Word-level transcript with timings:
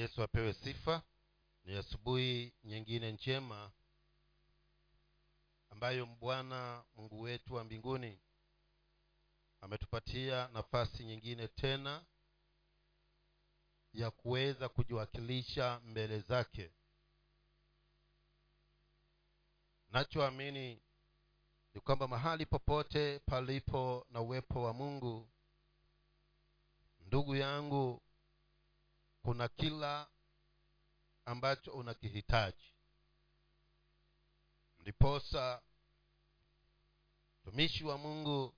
yesu 0.00 0.22
apewe 0.22 0.52
sifa. 0.52 1.02
Ni 1.64 1.76
asubuhi 1.76 2.52
nyingine 2.64 3.12
njema 3.12 3.70
ambayo 5.70 6.06
bwana 6.06 6.84
mungu 6.96 7.20
wetu 7.20 7.54
wa 7.54 7.64
mbinguni 7.64 8.18
ametupatia 9.60 10.48
nafasi 10.48 11.04
nyingine 11.04 11.48
tena 11.48 12.04
ya 13.92 14.10
kuweza 14.10 14.68
kujiwakilisha 14.68 15.80
mbele 15.84 16.20
zake. 16.20 16.70
Nachoamini 19.88 20.82
ni 21.74 21.80
kwamba 21.80 22.08
mahali 22.08 22.46
popote 22.46 23.18
palipo 23.18 24.06
na 24.10 24.20
uwepo 24.20 24.62
wa 24.62 24.72
mungu 24.72 25.28
ndugu 27.06 27.36
yangu 27.36 28.02
kuna 29.22 29.48
kila 29.48 30.08
ambacho 31.24 31.72
unakihitaji. 31.72 32.74
Ndiposa 34.78 35.62
mtumishi 37.42 37.84
wa 37.84 37.98
mungu 37.98 38.54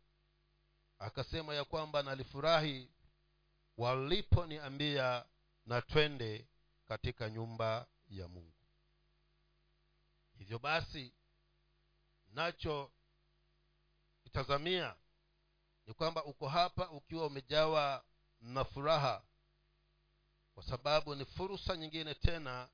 akasema 0.98 1.54
ya 1.54 1.64
kwamba 1.64 2.02
nalifurahi 2.02 2.88
waliponiambia 3.78 5.24
na 5.66 5.82
twende 5.82 6.46
katika 6.88 7.30
nyumba 7.30 7.86
ya 8.08 8.28
mungu. 8.28 8.52
Hivyo 10.38 10.58
basi 10.58 11.12
nacho 12.32 12.90
kitazamia 14.24 14.96
ni 15.86 15.94
kwamba 15.94 16.24
uko 16.24 16.48
hapa 16.48 16.90
ukiwa 16.90 17.26
umejawa 17.26 18.04
na 18.40 18.64
furaha 18.64 19.22
kwa 20.54 20.62
sababu 20.62 21.14
ni 21.14 21.24
fursa 21.24 21.76
nyingine 21.76 22.14
tena 22.14 22.68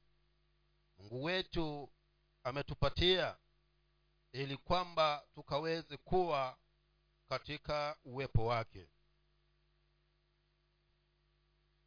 mungu 0.98 1.24
wetu 1.24 1.90
ametupatia 2.44 3.36
ili 4.32 4.56
kwamba 4.56 5.26
tukaweze 5.34 5.96
kuwa 5.96 6.58
katika 7.28 7.96
uwepo 8.04 8.46
wake. 8.46 8.88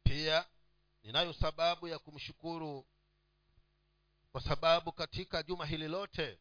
Pia 0.02 0.46
ninayo 1.02 1.32
sababu 1.32 1.88
ya 1.88 1.98
kumshukuru 1.98 2.86
kwa 4.32 4.40
sababu 4.40 4.92
katika 4.92 5.42
juma 5.42 5.66
hili 5.66 5.88
lote 5.88 6.38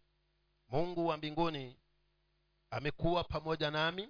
mungu 0.68 1.08
wa 1.08 1.18
mbinguni 1.18 1.80
amekuwa 2.70 3.24
pamoja 3.24 3.72
nami 3.72 4.10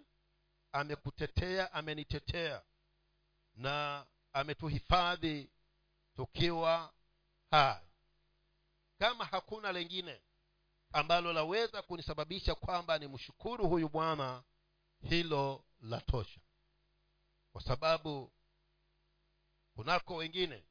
amekutetea 0.71 1.73
amenitetea 1.73 2.63
na 3.55 4.05
ametuhifadhi 4.33 5.49
tukiwa 6.15 6.93
hai. 7.51 7.81
Kama 8.99 9.25
hakuna 9.25 9.71
lengine 9.71 10.21
ambalo 10.93 11.33
laweza 11.33 11.81
kunisababisha 11.81 12.55
kwamba 12.55 12.97
nimshukuru 12.99 13.67
huyu 13.69 13.89
bwana 13.89 14.43
hilo 15.09 15.65
la 15.81 16.01
tosha. 16.01 16.39
Kwa 17.51 17.61
sababu 17.61 18.31
kunako 19.75 20.15
wengine 20.15 20.63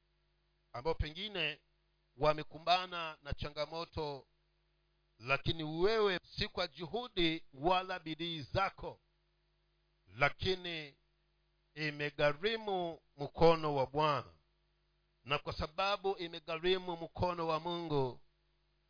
ambao 0.73 0.95
pengine 0.95 1.61
wamekumbana 2.17 3.19
na 3.23 3.33
changamoto 3.35 4.27
lakini 5.19 5.65
wewe 5.65 6.21
si 6.37 6.49
kwa 6.49 6.69
juhudi 6.69 7.45
wala 7.55 7.99
bidii 7.99 8.41
zako 8.43 9.01
lakini 10.17 10.95
imegharimu 11.75 12.99
mkono 13.17 13.75
wa 13.75 13.87
bwana. 13.87 14.33
Na 15.25 15.39
kwa 15.39 15.53
sababu 15.53 16.17
imegharimu 16.17 16.97
mkono 16.97 17.47
wa 17.49 17.61
mungu 17.61 18.21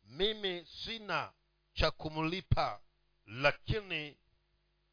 mimi 0.03 0.65
sina 0.65 1.31
cha 1.73 1.91
kumlipa 1.91 2.81
lakini 3.25 4.17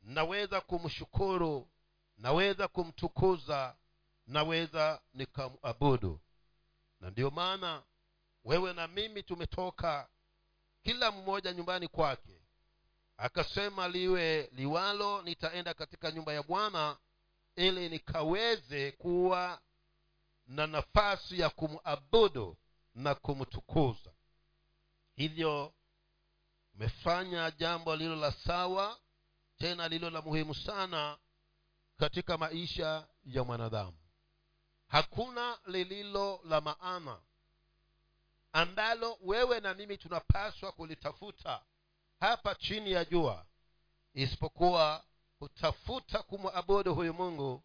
naweza 0.02 0.60
kumshukuru 0.60 1.68
naweza 2.16 2.68
kumtukuza 2.68 3.76
naweza 4.26 5.00
nikamabudu 5.14 6.20
na 7.00 7.10
ndiyo 7.10 7.30
maana 7.30 7.82
wewe 8.44 8.72
na 8.72 8.88
mimi 8.88 9.22
tumetoka 9.22 10.08
kila 10.82 11.10
mmoja 11.10 11.52
nyumbani 11.52 11.88
kwake 11.88 12.40
akasema 13.16 13.88
liwe 13.88 14.50
liwalo 14.52 15.22
nitaenda 15.22 15.74
katika 15.74 16.10
nyumba 16.12 16.32
ya 16.32 16.42
bwana 16.42 16.96
ili 17.58 17.88
nikaweze 17.88 18.92
kuwa 18.92 19.60
na 20.46 20.66
nafasi 20.66 21.40
ya 21.40 21.50
kumwabudu 21.50 22.56
na 22.94 23.14
kumtukuza. 23.14 24.12
Hivyo 25.16 25.74
umefanya 26.74 27.50
jambo 27.50 27.96
lilo 27.96 28.16
la 28.16 28.32
sawa 28.32 28.98
tena 29.58 29.88
lilo 29.88 30.10
la 30.10 30.22
muhimu 30.22 30.54
sana 30.54 31.18
katika 31.96 32.38
maisha 32.38 33.08
ya 33.24 33.44
mwanadamu. 33.44 33.98
Hakuna 34.88 35.58
lililo 35.66 36.40
la 36.44 36.60
maana 36.60 37.20
ambalo 38.52 39.18
wewe 39.20 39.60
na 39.60 39.74
mimi 39.74 39.98
tunapaswa 39.98 40.72
kulitafuta 40.72 41.62
hapa 42.20 42.54
chini 42.54 42.92
ya 42.92 43.04
jua 43.04 43.46
isipokuwa 44.14 45.04
kutafuta 45.38 46.22
kumwabudu 46.22 46.94
huyu 46.94 47.14
mungu 47.14 47.62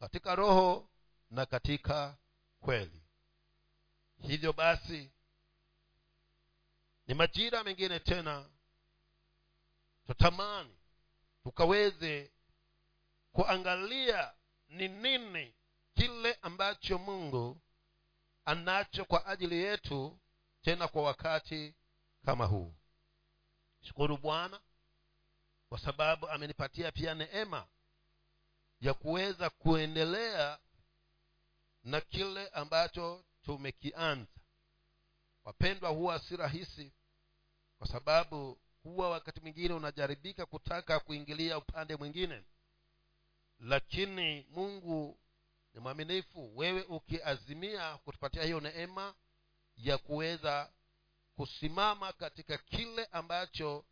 katika 0.00 0.34
roho 0.34 0.88
na 1.30 1.46
katika 1.46 2.16
kweli. 2.60 3.02
Hivyo 4.22 4.52
basi 4.52 5.10
ni 7.06 7.14
majira 7.14 7.64
mengine 7.64 8.00
tena 8.00 8.48
tutamani 10.06 10.76
tukaweze 11.42 12.32
kuangalia 13.32 14.34
ni 14.68 14.88
nini 14.88 15.54
kile 15.94 16.34
ambacho 16.42 16.98
mungu 16.98 17.60
anacho 18.44 19.04
kwa 19.04 19.26
ajili 19.26 19.56
yetu 19.62 20.18
tena 20.62 20.88
kwa 20.88 21.02
wakati 21.02 21.74
kama 22.24 22.44
huu. 22.46 22.74
Shukuru 23.82 24.16
bwana 24.16 24.60
kwa 25.68 25.78
sababu 25.78 26.28
amenipatia 26.28 26.92
pia 26.92 27.14
neema 27.14 27.66
ya 28.80 28.94
kuweza 28.94 29.50
kuendelea 29.50 30.58
na 31.84 32.00
kile 32.00 32.48
ambacho 32.48 33.24
tumekianza. 33.44 34.30
Wapendwa 35.44 35.90
huwa 35.90 36.18
si 36.18 36.36
rahisi 36.36 36.92
kwa 37.78 37.86
sababu 37.88 38.58
huwa 38.82 39.10
wakati 39.10 39.40
mwingine 39.40 39.74
unajaribika 39.74 40.46
kutaka 40.46 41.00
kuingilia 41.00 41.58
upande 41.58 41.96
mwingine. 41.96 42.42
Lakini 43.60 44.46
mungu 44.50 45.18
ni 45.74 45.80
mwaminifu. 45.80 46.56
Wewe 46.58 46.82
ukiazimia 46.82 47.96
kutupatia 47.96 48.42
hiyo 48.42 48.60
neema 48.60 49.14
ya 49.76 49.98
kuweza 49.98 50.70
kusimama 51.36 52.12
katika 52.12 52.58
kile 52.58 53.04
ambacho 53.04 53.84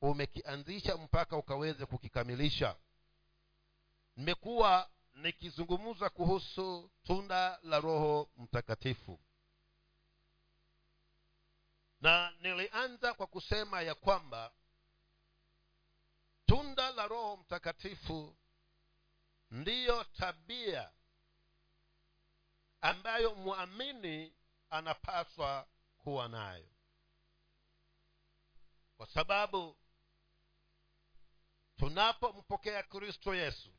umekianzisha 0.00 0.96
mpaka 0.96 1.36
ukaweze 1.36 1.86
kukikamilisha. 1.86 2.76
Nimekuwa 4.16 4.90
nikizungumza 5.14 6.10
kuhusu 6.10 6.90
tunda 7.04 7.58
la 7.62 7.80
roho 7.80 8.30
mtakatifu. 8.36 9.20
Na 12.00 12.30
nilianza 12.40 13.14
kwa 13.14 13.26
kusema 13.26 13.82
ya 13.82 13.94
kwamba 13.94 14.52
tunda 16.46 16.90
la 16.90 17.06
roho 17.08 17.36
mtakatifu 17.36 18.36
ndiyo 19.50 20.04
tabia 20.04 20.90
ambayo 22.80 23.34
mwamini 23.34 24.32
anapaswa 24.70 25.68
kuwa 25.98 26.28
nayo. 26.28 26.68
Kwa 28.96 29.06
sababu 29.06 29.76
tunapompokea 31.80 32.82
kristo 32.82 33.34
yesu 33.34 33.70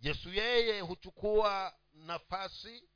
yesu 0.00 0.28
yeye 0.32 0.80
huchukua 0.80 1.74
nafasi 1.92 2.88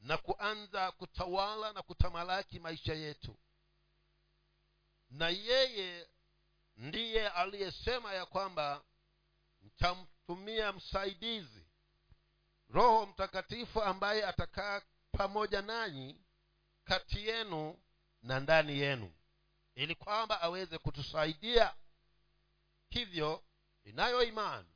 na 0.00 0.16
kuanza 0.18 0.92
kutawala 0.92 1.72
na 1.72 1.82
kutamalaki 1.82 2.58
maisha 2.60 2.94
yetu. 2.94 3.36
Na 5.10 5.28
yeye 5.28 6.08
ndiye 6.76 7.28
aliyesema 7.28 8.12
ya 8.14 8.26
kwamba 8.26 8.84
ntamtumia 9.62 10.72
msaidizi 10.72 11.66
roho 12.68 13.06
mtakatifu 13.06 13.82
ambaye 13.82 14.26
atakaa 14.26 14.82
pamoja 15.12 15.62
nanyi 15.62 16.20
kati 16.84 17.28
yenu 17.28 17.78
na 18.22 18.40
ndani 18.40 18.78
yenu 18.78 19.12
ili 19.74 19.94
kwamba 19.94 20.40
aweze 20.40 20.78
kutusaidia 20.78 21.74
hivyo 22.92 23.44
inayo 23.84 24.22
imani 24.22 24.68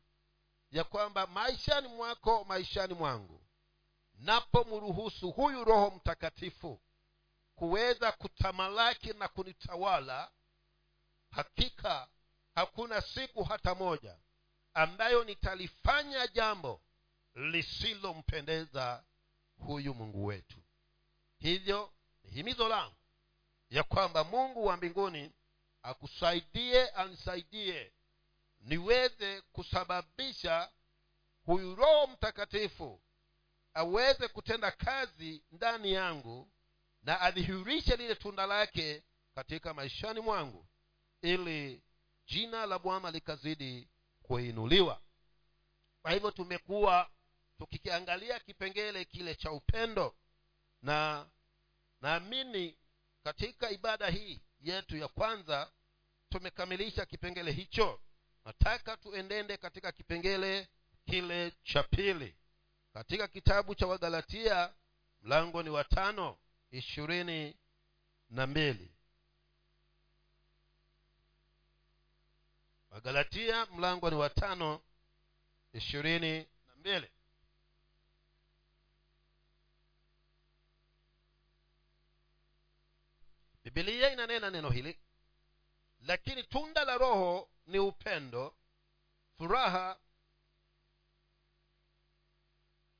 ya 0.70 0.84
kwamba 0.84 1.26
maishani 1.26 1.88
mwako 1.88 2.44
maishani 2.44 2.94
mwangu 2.94 3.40
napomruhusu 4.14 5.30
huyu 5.30 5.64
roho 5.64 5.90
mtakatifu 5.90 6.80
kuweza 7.54 8.12
kutamalaki 8.12 9.12
na 9.12 9.28
kunitawala 9.28 10.30
hakika 11.30 12.08
hakuna 12.54 13.00
siku 13.00 13.44
hata 13.44 13.74
moja 13.74 14.18
ambayo 14.74 15.24
nitalifanya 15.24 16.26
jambo 16.26 16.80
lisilompendeza 17.34 19.04
huyu 19.58 19.94
mungu 19.94 20.26
wetu. 20.26 20.56
Hivyo 21.38 21.92
ni 22.24 22.30
himizo 22.30 22.68
langu 22.68 22.94
ya 23.70 23.82
kwamba 23.82 24.24
mungu 24.24 24.66
wa 24.66 24.76
mbinguni 24.76 25.32
akusaidie 25.82 26.88
anisaidie 26.88 27.92
niweze 28.66 29.40
kusababisha 29.40 30.70
huyu 31.44 31.74
roho 31.74 32.06
mtakatifu 32.06 33.00
aweze 33.74 34.28
kutenda 34.28 34.70
kazi 34.70 35.42
ndani 35.52 35.92
yangu 35.92 36.48
na 37.02 37.20
adhihirishe 37.20 37.96
lile 37.96 38.14
tunda 38.14 38.46
lake 38.46 39.02
katika 39.34 39.74
maishani 39.74 40.20
mwangu 40.20 40.66
ili 41.22 41.82
jina 42.26 42.66
la 42.66 42.78
bwana 42.78 43.10
likazidi 43.10 43.88
kuinuliwa. 44.22 45.02
Kwa 46.02 46.10
hivyo 46.12 46.30
tumekuwa 46.30 47.10
tukikiangalia 47.58 48.40
kipengele 48.40 49.04
kile 49.04 49.34
cha 49.34 49.52
upendo 49.52 50.16
na 50.82 51.26
naamini 52.00 52.78
katika 53.24 53.70
ibada 53.70 54.06
hii 54.10 54.40
yetu 54.60 54.96
ya 54.96 55.08
kwanza 55.08 55.72
tumekamilisha 56.28 57.06
kipengele 57.06 57.52
hicho 57.52 58.00
nataka 58.46 58.96
tuendende 58.96 59.56
katika 59.56 59.92
kipengele 59.92 60.68
kile 61.06 61.52
cha 61.64 61.82
pili. 61.82 62.36
Katika 62.94 63.28
kitabu 63.28 63.74
cha 63.74 63.86
wagalatia 63.86 64.74
mlango 65.22 65.62
ni 65.62 65.70
wa 65.70 65.84
tano 65.84 66.38
ishirini 66.70 67.56
na 68.30 68.46
mbili. 68.46 68.92
Wagalatia 72.90 73.66
mlango 73.66 74.10
ni 74.10 74.16
wa 74.16 74.30
tano 74.30 74.80
ishirini 75.72 76.38
na 76.68 76.76
mbili. 76.76 77.10
Bibilia 83.64 84.12
inanena 84.12 84.50
neno 84.50 84.70
hili 84.70 84.98
lakini 86.06 86.42
tunda 86.42 86.84
la 86.84 86.98
roho 86.98 87.48
ni 87.66 87.78
upendo 87.78 88.54
furaha 89.38 89.98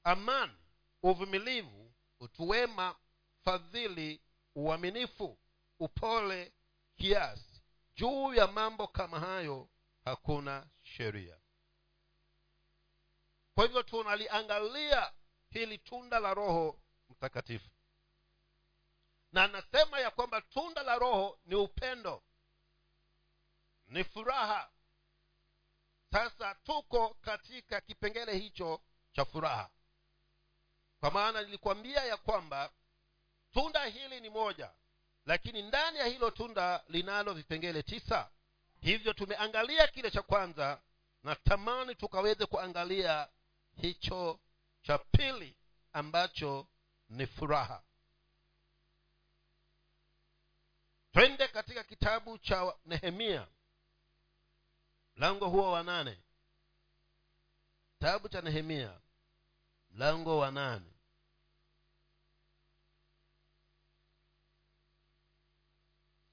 amani 0.05 0.57
uvumilivu 1.03 1.93
utuwema 2.21 2.97
fadhili 3.45 4.21
uaminifu 4.55 5.39
upole 5.79 6.53
kiasi. 6.97 7.63
Juu 7.97 8.35
ya 8.35 8.47
mambo 8.47 8.87
kama 8.87 9.21
hayo 9.21 9.69
hakuna 10.05 10.67
sheria. 10.83 11.39
Kwa 13.55 13.65
hivyo 13.67 13.83
tunaliangalia 13.83 15.13
hili 15.51 15.79
tunda 15.79 16.19
la 16.19 16.35
roho 16.35 16.81
mtakatifu. 17.11 17.71
Na 19.33 19.45
anasema 19.45 20.01
ya 20.01 20.11
kwamba 20.11 20.41
tunda 20.41 20.83
la 20.83 20.99
roho 20.99 21.39
ni 21.47 21.55
upendo 21.55 22.23
ni 23.89 24.05
furaha. 24.05 24.71
Sasa 26.13 26.55
tuko 26.55 27.15
katika 27.15 27.81
kipengele 27.81 28.37
hicho 28.39 28.81
cha 29.13 29.25
furaha. 29.25 29.71
Kwa 31.01 31.11
maana 31.11 31.43
nilikwambia 31.43 32.05
ya 32.05 32.17
kwamba 32.17 32.71
tunda 33.53 33.85
hili 33.85 34.21
ni 34.21 34.31
moja 34.31 34.71
lakini 35.27 35.63
ndani 35.63 35.99
ya 35.99 36.05
hilo 36.07 36.31
tunda 36.31 36.85
linalo 36.89 37.35
vipengele 37.35 37.83
tisa 37.83 38.31
hivyo 38.81 39.13
tumeangalia 39.13 39.87
kile 39.87 40.11
cha 40.11 40.23
kwanza 40.23 40.81
na 41.23 41.35
tamani 41.35 41.95
tukaweze 41.95 42.47
kuangalia 42.47 43.29
hicho 43.77 44.41
cha 44.83 44.99
pili 44.99 45.57
ambacho 45.93 46.67
ni 47.09 47.27
furaha. 47.27 47.83
Twende 51.13 51.49
katika 51.49 51.85
kitabu 51.85 52.39
cha 52.39 52.75
nehemia 52.85 53.47
mlango 55.17 55.49
huo 55.49 55.73
wa 55.73 55.83
nane. 55.83 56.19
Kitabu 57.93 58.29
cha 58.29 58.41
nehemia. 58.41 59.01
Mlango 59.91 60.39
wa 60.39 60.51
nane. 60.51 60.93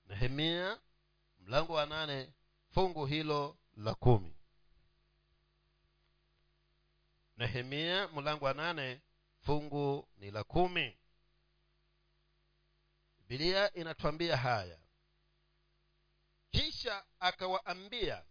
Nehemia 0.07 0.79
mlango 1.39 1.73
wa 1.73 1.85
nane 1.85 2.33
fungu 2.69 3.05
hilo 3.05 3.57
la 3.77 3.95
kumi. 3.95 4.35
Nehemia 7.37 8.07
mlango 8.07 8.45
wa 8.45 8.53
nane 8.53 9.01
fungu 9.39 10.07
ni 10.17 10.31
la 10.31 10.43
kumi. 10.43 10.97
Bibilia 13.19 13.73
inatwambia 13.73 14.37
haya. 14.37 14.79
Kisha 16.51 17.05
akawaambia 17.19 18.25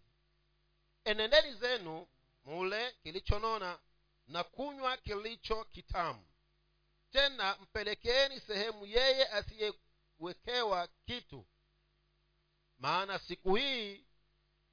enendeni 1.05 1.55
zenu 1.55 2.07
mule 2.45 2.93
kilichonona 3.03 3.79
na 4.27 4.45
kunywa 4.45 4.97
kilicho 4.97 5.65
kitamu. 5.65 6.25
Tena 7.13 7.57
mpelekeeni 7.61 8.41
sehemu 8.41 8.87
yeye 8.87 9.29
asiyewekewa 9.29 10.89
kitu. 11.07 11.47
Maana 12.79 13.19
siku 13.19 13.55
hii 13.55 14.05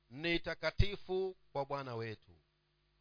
ni 0.09 0.39
takatifu 0.39 1.37
kwa 1.51 1.65
bwana 1.65 1.95
wetu. 1.95 2.31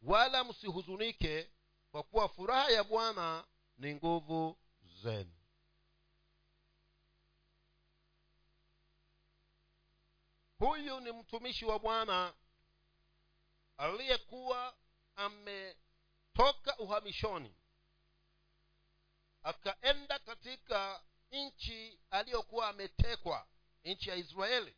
Wala 0.01 0.43
msihuzunike 0.43 1.49
kwa 1.91 2.03
kuwa 2.03 2.29
furaha 2.29 2.69
ya 2.71 2.83
bwana 2.83 3.45
ni 3.77 3.95
nguvu 3.95 4.57
zenu. 5.03 5.33
Huyu 10.59 10.99
ni 10.99 11.11
mtumishi 11.11 11.65
wa 11.65 11.79
bwana 11.79 12.33
aliyekuwa 13.79 14.75
ametoka 15.15 16.77
uhamishoni 16.77 17.55
akaenda 19.43 20.19
katika 20.19 21.03
nchi 21.31 21.99
aliyokuwa 22.09 22.67
ametekwa 22.69 23.47
nchi 23.83 24.09
ya 24.09 24.15
israeli 24.15 24.75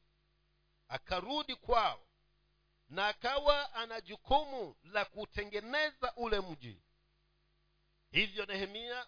akarudi 0.87 1.55
kwao 1.55 2.07
na 2.89 3.07
akawa 3.07 3.73
ana 3.73 4.01
jukumu 4.01 4.75
la 4.83 5.05
kutengeneza 5.05 6.13
ule 6.15 6.39
mji. 6.41 6.81
Hivyo 8.11 8.45
nehemia 8.45 9.07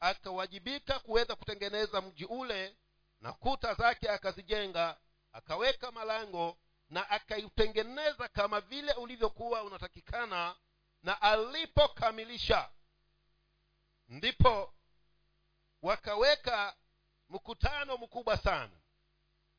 akawajibika 0.00 0.98
kuweza 0.98 1.36
kutengeneza 1.36 2.00
mji 2.00 2.24
ule 2.24 2.76
na 3.20 3.32
kuta 3.32 3.74
zake 3.74 4.08
akazijenga 4.10 5.00
akaweka 5.32 5.90
malango 5.92 6.58
na 6.90 7.10
akaiutengeneza 7.10 8.28
kama 8.28 8.60
vile 8.60 8.92
ulivyokuwa 8.92 9.62
unatakikana 9.62 10.56
na 11.02 11.22
alipokamilisha. 11.22 12.70
Ndipo 14.08 14.74
wakaweka 15.82 16.76
mkutano 17.28 17.96
mkubwa 17.96 18.36
sana. 18.36 18.76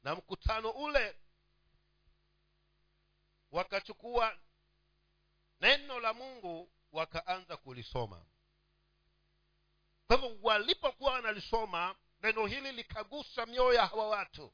Na 0.03 0.15
mkutano 0.15 0.69
ule 0.69 1.15
wakachukua 3.51 4.38
neno 5.61 6.00
la 6.00 6.13
mungu 6.13 6.71
wakaanza 6.91 7.57
kulisoma. 7.57 8.25
Kwa 10.07 10.15
hivyo 10.17 10.38
walipokuwa 10.41 11.13
wanalisoma 11.13 11.95
neno 12.21 12.45
hili 12.45 12.71
likagusa 12.71 13.45
mioyo 13.45 13.73
ya 13.73 13.85
hawa 13.88 14.07
watu 14.09 14.53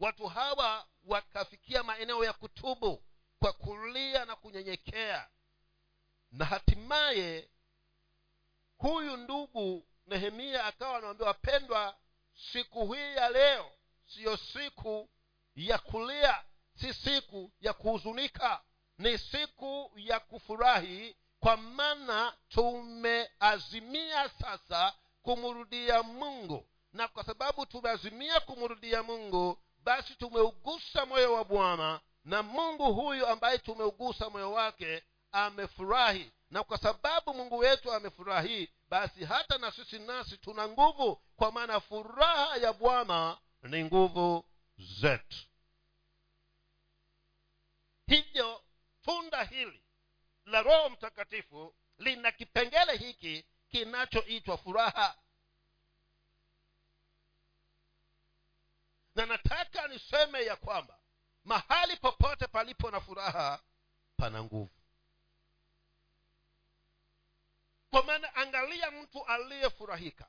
watu 0.00 0.26
hawa 0.26 0.86
wakafikia 1.04 1.82
maeneo 1.82 2.24
ya 2.24 2.32
kutubu 2.32 3.02
kwa 3.38 3.52
kulia 3.52 4.24
na 4.24 4.36
kunyenyekea. 4.36 5.28
Na 6.32 6.44
hatimaye 6.44 7.50
huyu 8.78 9.16
ndugu 9.16 9.86
nehemia 10.06 10.64
akawa 10.64 10.98
anawambia 10.98 11.26
wapendwa 11.26 11.96
siku 12.52 12.92
hii 12.92 13.16
ya 13.16 13.28
leo 13.30 13.72
siyo 14.06 14.36
siku 14.36 15.08
ya 15.56 15.78
kulia 15.78 16.44
si 16.80 16.94
siku 16.94 17.52
ya 17.60 17.72
kuhuzunika 17.72 18.62
ni 18.98 19.18
siku 19.18 19.92
ya 19.96 20.20
kufurahi 20.20 21.16
kwa 21.40 21.56
maana 21.56 22.36
tumeazimia 22.48 24.28
sasa 24.28 24.94
kumrudia 25.22 26.02
mungu. 26.02 26.66
Na 26.92 27.08
kwa 27.08 27.24
sababu 27.24 27.66
tumeazimia 27.66 28.40
kumrudia 28.40 29.02
mungu 29.02 29.58
basi 29.84 30.14
tumeugusa 30.14 31.06
moyo 31.06 31.32
wa 31.32 31.44
bwana 31.44 32.00
na 32.24 32.42
mungu 32.42 32.94
huyu 32.94 33.26
ambaye 33.26 33.58
tumeugusa 33.58 34.30
moyo 34.30 34.52
wake 34.52 35.02
amefurahi. 35.32 36.32
Na 36.50 36.64
kwa 36.64 36.78
sababu 36.78 37.34
mungu 37.34 37.58
wetu 37.58 37.92
amefurahi 37.92 38.68
basi 38.88 39.24
hata 39.24 39.58
na 39.58 39.70
sisi 39.70 39.98
nasi 39.98 40.36
tuna 40.38 40.68
nguvu 40.68 41.22
kwa 41.36 41.52
maana 41.52 41.80
furaha 41.80 42.56
ya 42.56 42.72
bwana 42.72 43.38
ni 43.62 43.84
nguvu 43.84 44.44
zetu. 45.00 45.36
Hivyo 48.06 48.62
tunda 49.02 49.44
hili 49.44 49.82
la 50.46 50.62
roho 50.62 50.88
mtakatifu 50.90 51.74
lina 51.98 52.32
kipengele 52.32 52.96
hiki 52.96 53.44
kinachoitwa 53.70 54.56
furaha 54.58 55.16
na 59.20 59.26
nataka 59.26 59.88
niseme 59.88 60.44
ya 60.44 60.56
kwamba 60.56 60.98
mahali 61.44 61.96
popote 61.96 62.46
palipo 62.46 62.90
na 62.90 63.00
furaha 63.00 63.60
pana 64.16 64.44
nguvu. 64.44 64.70
Kwa 67.90 68.02
maana 68.02 68.34
angalia 68.34 68.90
mtu 68.90 69.24
aliyefurahika. 69.26 70.28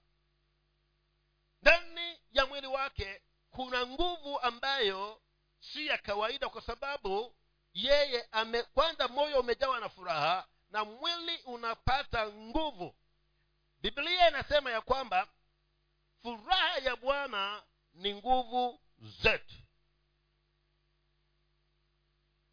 Ndani 1.62 2.20
ya 2.32 2.46
mwili 2.46 2.68
wake 2.68 3.22
kuna 3.52 3.88
nguvu 3.88 4.40
ambayo 4.40 5.22
si 5.60 5.88
ya 5.88 5.98
kawaida 5.98 6.50
kwa 6.50 6.62
sababu 6.62 7.36
yeye 7.74 8.28
ame 8.32 8.64
kwanza 8.64 9.08
moyo 9.08 9.40
umejawa 9.40 9.80
na 9.80 9.90
furaha 9.90 10.48
na 10.72 10.86
mwili 10.86 11.38
unapata 11.46 12.28
nguvu. 12.28 12.96
Biblia 13.82 14.28
inasema 14.30 14.72
ya 14.72 14.82
kwamba 14.82 15.28
furaha 16.22 16.78
ya 16.78 16.96
bwana 16.96 17.64
ni 17.94 18.14
nguvu 18.16 18.82
zetu. 19.22 19.56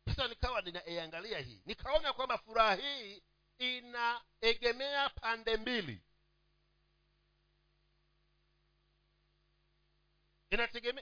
Sasa 0.04 0.28
nikawa 0.28 0.60
ninaiangalia 0.62 1.38
hii 1.38 1.62
nikaona 1.66 2.12
kwamba 2.12 2.38
furaha 2.38 2.74
hii 2.74 3.22
inaegemea 3.58 5.08
pande 5.08 5.56
mbili. 5.56 6.00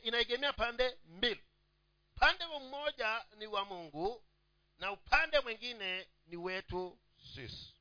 Inaegemea 0.03 0.53
pande 0.53 0.99
mbili. 1.05 1.45
Upande 2.17 2.47
mmoja 2.47 3.25
ni 3.37 3.47
wa 3.47 3.65
mungu 3.65 4.25
na 4.79 4.93
upande 4.93 5.41
mwingine 5.41 6.09
ni 6.27 6.37
wetu 6.37 6.99
sisi 7.35 7.76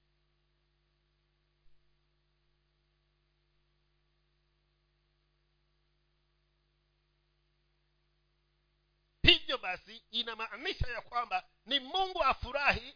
hivyo 9.46 9.58
basi 9.58 10.04
inamaanisha 10.12 10.88
ya 10.88 11.02
kwamba 11.02 11.44
ni 11.66 11.80
mungu 11.80 12.24
afurahi. 12.24 12.96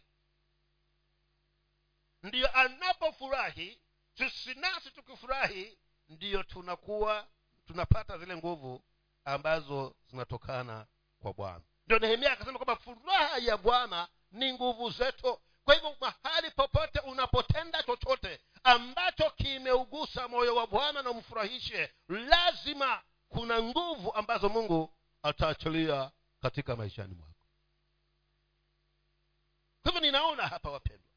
Ndiyo 2.22 2.56
anapofurahi 2.58 3.80
sisi 4.18 4.54
nasi 4.54 4.90
tukifurahi 4.90 5.78
ndiyo 6.08 6.42
tunakuwa 6.42 7.26
tunapata 7.66 8.18
zile 8.18 8.36
nguvu 8.36 8.84
ambazo 9.24 9.94
zinatokana 10.10 10.86
kwa 11.22 11.32
bwana. 11.32 11.60
Ndio 11.86 11.98
nehemia 11.98 12.32
akasema 12.32 12.58
kwamba 12.58 12.76
furaha 12.76 13.38
ya 13.38 13.56
bwana 13.56 14.08
ni 14.32 14.52
nguvu 14.52 14.90
zetu. 14.90 15.40
Kwa 15.64 15.74
hivyo 15.74 15.96
mahali 16.00 16.50
popote 16.50 17.00
unapotenda 17.00 17.82
chochote 17.82 18.40
ambacho 18.64 19.30
kimeugusa 19.30 20.28
moyo 20.28 20.54
wa 20.56 20.66
bwana 20.66 21.02
na 21.02 21.10
umfurahishe 21.10 21.92
lazima 22.08 23.02
kuna 23.28 23.62
nguvu 23.62 24.12
ambazo 24.14 24.48
mungu 24.48 24.94
ataachilia 25.22 26.10
katika 26.40 26.76
maishani 26.76 27.14
mwako. 27.14 27.34
Kwa 29.82 29.92
hivyo 29.92 30.00
ninaona 30.06 30.46
hapa 30.48 30.70
wapendwa 30.70 31.10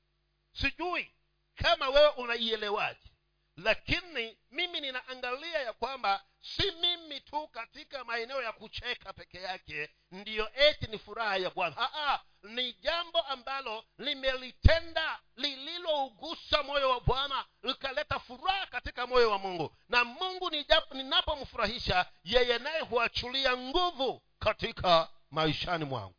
sijui 0.53 1.12
kama 1.56 1.89
wewe 1.89 2.08
unaielewaje 2.10 3.12
lakini 3.57 4.38
mimi 4.51 4.81
ninaangalia 4.81 5.60
ya 5.60 5.74
kwamba 5.74 6.24
si 6.41 6.72
mimi 6.72 7.19
tu 7.22 7.48
katika 7.48 8.03
maeneo 8.03 8.41
ya 8.41 8.51
kucheka 8.51 9.13
peke 9.13 9.41
yake 9.41 9.89
ndiyo 10.12 10.50
eti 10.55 10.88
ni 10.91 10.98
furaha 11.00 11.38
ya 11.38 11.50
bwana. 11.50 12.19
Ni 12.43 12.74
jambo 12.74 13.19
ambalo 13.22 13.86
limelitenda 13.98 15.19
lililougusa 15.36 16.63
moyo 16.63 16.89
wa 16.89 17.00
bwana 17.01 17.45
likaleta 17.63 18.19
furaha 18.19 18.65
katika 18.65 19.07
moyo 19.07 19.31
wa 19.31 19.38
mungu. 19.39 19.75
Na 19.89 20.03
mungu 20.03 20.51
ninapomfurahisha 20.93 22.05
yeye 22.24 22.60
naye 22.60 22.79
huachulia 22.81 23.57
nguvu 23.57 24.22
katika 24.39 25.10
maishani 25.31 25.86
mwangu 25.86 26.15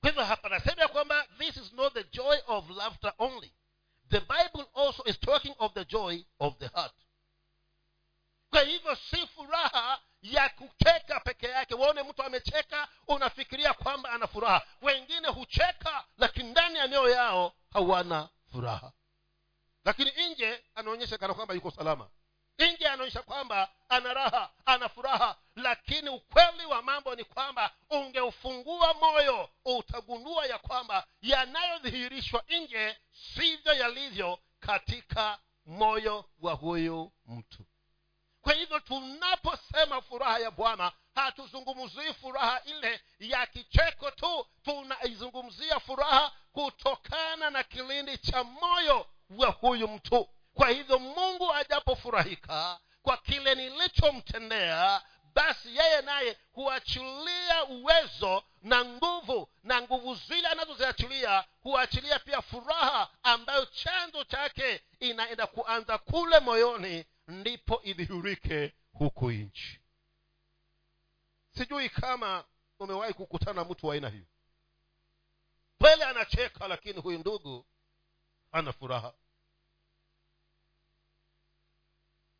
kwa 0.00 0.10
hivyo 0.10 0.24
hapa 0.24 0.48
nasema 0.48 0.82
ya 0.82 0.88
kwamba 0.88 1.26
this 1.38 1.56
is 1.56 1.72
not 1.72 1.94
the 1.94 2.04
joy 2.04 2.38
of 2.46 2.70
laughter 2.70 3.14
only. 3.18 3.52
The 4.10 4.20
bible 4.20 4.66
also 4.74 5.02
is 5.04 5.20
talking 5.20 5.54
of 5.58 5.72
the 5.74 5.84
joy 5.84 6.24
of 6.38 6.56
the 6.58 6.66
heart. 6.68 6.94
Kwa 8.50 8.60
hivyo 8.62 8.96
si 8.96 9.26
furaha 9.26 10.00
ya 10.22 10.48
kucheka 10.48 11.20
peke 11.20 11.46
yake. 11.48 11.74
Waone 11.74 12.02
mtu 12.02 12.22
amecheka 12.22 12.88
unafikiria 13.08 13.74
kwamba 13.74 14.10
ana 14.10 14.26
furaha. 14.26 14.66
Wengine 14.82 15.28
hucheka 15.28 16.04
lakini 16.18 16.50
ndani 16.50 16.78
ya 16.78 16.88
mioyo 16.88 17.08
yao 17.14 17.52
hawana 17.72 18.28
furaha. 18.52 18.92
Lakini 19.84 20.12
nje 20.30 20.64
anaonyesha 20.74 21.18
kana 21.18 21.34
kwamba 21.34 21.54
yuko 21.54 21.70
salama 21.70 22.08
nje 22.66 22.88
anaonyesha 22.88 23.22
kwamba 23.22 23.68
ana 23.88 24.14
raha 24.14 24.50
ana 24.66 24.88
furaha 24.88 25.36
lakini 25.56 26.08
ukweli 26.08 26.66
wa 26.66 26.82
mambo 26.82 27.14
ni 27.14 27.24
kwamba 27.24 27.74
ungeufungua 27.90 28.94
moyo 28.94 29.50
utagundua 29.64 30.46
ya 30.46 30.58
kwamba 30.58 31.06
yanayodhihirishwa 31.22 32.44
nje 32.48 32.96
sivyo 33.34 33.74
yalivyo 33.74 34.38
katika 34.60 35.38
moyo 35.66 36.24
wa 36.40 36.52
huyu 36.52 37.12
mtu. 37.26 37.64
Kwa 38.40 38.52
hivyo 38.54 38.80
tunaposema 38.80 40.00
furaha 40.02 40.38
ya 40.38 40.50
bwana 40.50 40.92
hatuzungumzii 41.14 42.12
furaha 42.20 42.62
ile 42.64 43.00
ya 43.18 43.46
kicheko 43.46 44.10
tu 44.10 44.46
tunaizungumzia 44.62 45.80
furaha 45.80 46.32
kutokana 46.52 47.50
na 47.50 47.62
kilindi 47.62 48.18
cha 48.18 48.44
moyo 48.44 49.06
wa 49.30 49.48
huyu 49.50 49.88
mtu 49.88 50.28
kwa 50.60 50.68
hivyo 50.70 50.98
mungu 50.98 51.52
ajapofurahika 51.52 52.80
kwa 53.02 53.16
kile 53.16 53.54
nilichomtendea 53.54 55.02
basi 55.34 55.76
yeye 55.76 56.02
naye 56.02 56.38
huachilia 56.52 57.64
uwezo 57.64 58.42
na 58.62 58.84
nguvu 58.84 59.48
na 59.62 59.82
nguvu 59.82 60.14
zile 60.14 60.48
anazoziachilia 60.48 61.44
huachilia 61.60 62.18
pia 62.18 62.42
furaha 62.42 63.10
ambayo 63.22 63.66
chanzo 63.66 64.24
chake 64.24 64.82
inaenda 64.98 65.46
kuanza 65.46 65.98
kule 65.98 66.38
moyoni 66.40 67.04
ndipo 67.28 67.80
idhihurike 67.82 68.74
huku 68.92 69.30
nchi. 69.30 69.80
Sijui 71.50 71.88
kama 71.88 72.44
umewahi 72.78 73.14
kukutana 73.14 73.64
mtu 73.64 73.86
wa 73.86 73.94
aina 73.94 74.08
hiyo. 74.08 74.26
Kweli 75.78 76.02
anacheka 76.02 76.68
lakini 76.68 77.00
huyu 77.00 77.18
ndugu 77.18 77.66
ana 78.52 78.72
furaha 78.72 79.12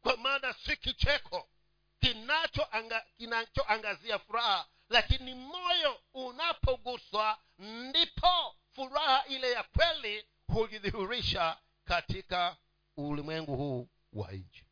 kwa 0.03 0.17
maana 0.17 0.53
si 0.53 0.77
kicheko 0.77 1.49
kinachoangazia 2.01 3.07
kinacho 3.17 4.19
furaha 4.19 4.67
lakini 4.89 5.35
moyo 5.35 6.01
unapoguswa 6.15 7.39
ndipo 7.59 8.57
furaha 8.73 9.25
ile 9.27 9.53
ya 9.53 9.63
kweli 9.63 10.27
hujidhihirisha 10.47 11.59
katika 11.85 12.57
ulimwengu 12.97 13.57
huu 13.57 13.89
wa 14.13 14.33
nchi. 14.33 14.65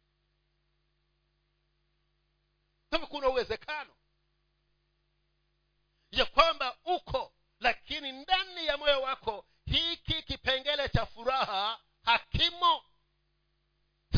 Kama 2.91 3.07
kuna 3.07 3.29
uwezekano 3.29 3.95
ya 6.11 6.27
kwamba 6.27 6.77
uko 6.85 7.33
lakini 7.61 8.13
ndani 8.13 8.67
ya 8.67 8.77
moyo 8.77 9.03
wako 9.03 9.47
hiki 9.67 10.23
kipengele 10.23 10.89
cha 10.89 11.07
furaha 11.07 11.81
hakimo 12.05 12.85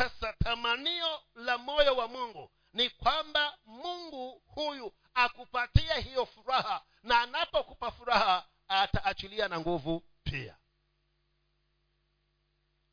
sasa 0.00 0.32
tamanio 0.32 1.20
la 1.34 1.58
moyo 1.58 1.96
wa 1.96 2.08
mungu 2.08 2.50
ni 2.72 2.90
kwamba 2.90 3.58
mungu 3.66 4.42
huyu 4.46 4.92
akupatia 5.14 5.94
hiyo 5.94 6.26
furaha 6.26 6.84
na 7.02 7.20
anapokupa 7.22 7.90
furaha 7.90 8.46
ataachilia 8.68 9.48
na 9.48 9.60
nguvu 9.60 10.02
pia. 10.24 10.56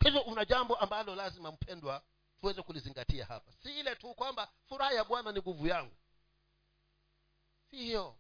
Hivyo 0.04 0.22
una 0.22 0.46
jambo 0.46 0.76
ambalo 0.76 1.16
lazima 1.16 1.52
mpendwa 1.52 2.02
tuweze 2.42 2.62
kulizingatia 2.62 3.26
hapa. 3.26 3.52
Si 3.64 3.80
ile 3.80 3.96
tu 3.96 4.14
kwamba 4.14 4.52
furaha 4.70 4.92
ya 4.92 5.04
bwana 5.04 5.32
ni 5.32 5.40
nguvu 5.40 5.68
yangu. 5.68 5.96
Siyo 7.70 8.16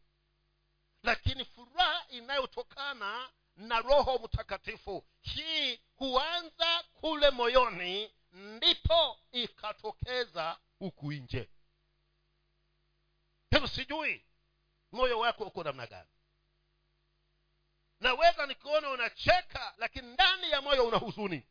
lakini 1.03 1.45
furaha 1.45 2.05
inayotokana 2.09 3.29
na 3.55 3.79
roho 3.81 4.19
mtakatifu 4.23 5.03
hii 5.21 5.79
huanza 5.95 6.83
kule 6.93 7.29
moyoni 7.29 8.11
ndipo 8.37 9.19
ikatokeza 9.31 10.57
huku 10.79 11.11
nje. 11.11 11.49
Hivyo 13.51 13.67
sijui 13.67 14.25
moyo 14.91 15.19
wako 15.19 15.43
uko 15.43 15.63
namna 15.63 15.87
gani. 15.87 16.09
Naweza 17.99 18.45
nikiona 18.45 18.89
unacheka 18.89 19.73
lakini 19.77 20.13
ndani 20.13 20.51
ya 20.51 20.61
moyo 20.61 20.87
una 20.87 20.97
huzuni. 20.97 21.47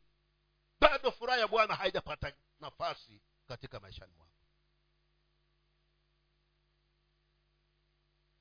Bado 0.79 1.11
furaha 1.11 1.39
ya 1.39 1.47
bwana 1.47 1.75
haijapata 1.75 2.33
nafasi 2.59 3.21
katika 3.47 3.79
maishani 3.79 4.13
mwako 4.13 4.36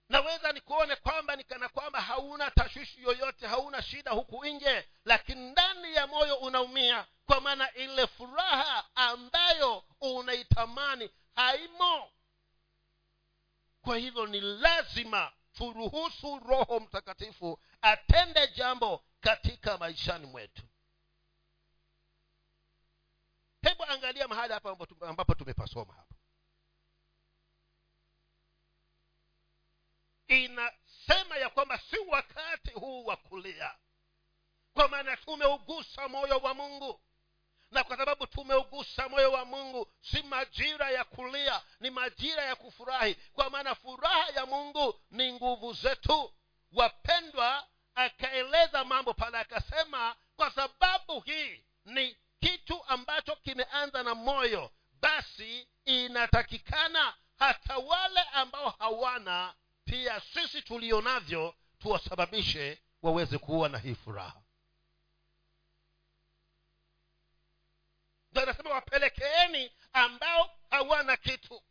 naweza 0.09 0.53
nikuone 0.53 0.97
kwamba 0.97 1.37
nikana 1.37 1.69
kwamba 1.69 2.01
hauna 2.01 2.51
tashwishi 2.51 3.03
yoyote 3.03 3.47
hauna 3.47 3.83
shida 3.83 4.11
huku 4.11 4.45
nje 4.47 4.89
lakini 5.05 5.51
ndani 5.51 5.95
ya 5.95 6.07
moyo 6.07 6.37
unaumia 6.37 7.07
kwa 7.27 7.41
maana 7.41 7.73
ile 7.75 8.07
furaha 8.07 8.85
ambayo 8.95 9.85
unaitamani 10.01 11.11
haimo. 11.35 12.11
Kwa 13.83 13.97
hivyo 13.97 14.27
ni 14.27 14.41
lazima 14.41 15.33
turuhusu 15.53 16.39
roho 16.39 16.81
mtakatifu 16.81 17.61
atende 17.83 18.49
jambo 18.49 19.05
katika 19.21 19.79
maishani 19.79 20.27
mwetu. 20.27 20.63
Hebu 23.63 23.85
angalia 23.85 24.29
mahali 24.29 24.53
hapa 24.53 24.71
ambapo 25.01 25.35
tumepasoma 25.35 26.06
inasema 30.29 31.37
ya 31.37 31.51
kwamba 31.51 31.79
si 31.79 31.99
wakati 31.99 32.71
huu 32.71 33.05
wa 33.05 33.17
kulia. 33.17 33.75
Kwa 34.75 34.89
maana 34.89 35.17
tumeugusa 35.17 36.09
moyo 36.09 36.39
wa 36.39 36.55
mungu. 36.55 37.01
Na 37.71 37.85
kwa 37.85 37.97
sababu 37.97 38.27
tumeugusa 38.27 39.09
moyo 39.09 39.33
wa 39.33 39.45
mungu 39.45 39.93
si 40.01 40.23
majira 40.23 40.91
ya 40.91 41.05
kulia 41.05 41.63
ni 41.81 41.91
majira 41.91 42.43
ya 42.43 42.57
kufurahi. 42.57 43.15
Kwa 43.15 43.51
maana 43.51 43.75
furaha 43.75 44.29
ya 44.31 44.47
mungu 44.47 45.01
ni 45.11 45.33
nguvu 45.33 45.73
zetu. 45.73 46.33
Wapendwa 46.73 47.67
akaeleza 47.95 48.85
mambo 48.85 49.15
pale 49.15 49.39
akasema 49.39 50.17
kwa 50.37 50.51
sababu 50.51 51.21
hii 51.21 51.65
ni 51.85 52.17
kitu 52.41 52.85
ambacho 52.89 53.37
kimeanza 53.37 54.03
na 54.03 54.15
moyo 54.15 54.71
basi 55.01 55.69
inatakikana 55.85 57.15
hata 57.39 57.79
wale 57.79 58.21
ambao 58.21 58.71
hawana 58.79 59.55
pia 59.87 60.21
sisi 60.21 60.63
tulio 60.63 61.01
navyo 61.01 61.55
tuwasababishe 61.79 62.83
waweze 63.03 63.39
kuwa 63.39 63.69
na 63.69 63.79
hii 63.79 63.95
furaha. 63.95 64.43
Ndo 68.31 68.43
anasema 68.43 68.71
wapelekeeni 68.71 69.73
ambao 69.93 70.51
hawana 70.71 71.17
kitu. 71.17 71.63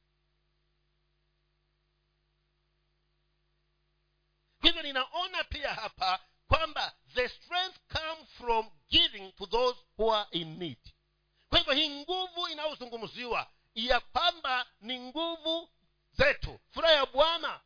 Hivyo 4.62 4.81
ninaona 4.81 5.43
pia 5.43 5.74
hapa 5.74 6.19
kwamba 6.48 6.93
the 7.13 7.29
strength 7.29 7.77
come 7.93 8.25
from 8.25 8.69
giving 8.89 9.31
to 9.31 9.45
those 9.45 9.79
who 9.98 10.15
are 10.15 10.27
in 10.31 10.57
need. 10.57 10.93
Kwa 11.50 11.57
hivyo 11.60 11.74
hii 11.74 11.89
nguvu 12.01 12.48
inayozungumziwa 12.48 13.51
ya 13.75 14.00
kwamba 14.00 14.65
ni 14.81 15.00
nguvu 15.00 15.69
zetu. 16.12 16.60
Furaha 16.72 16.93
ya 16.93 17.05
bwana 17.05 17.62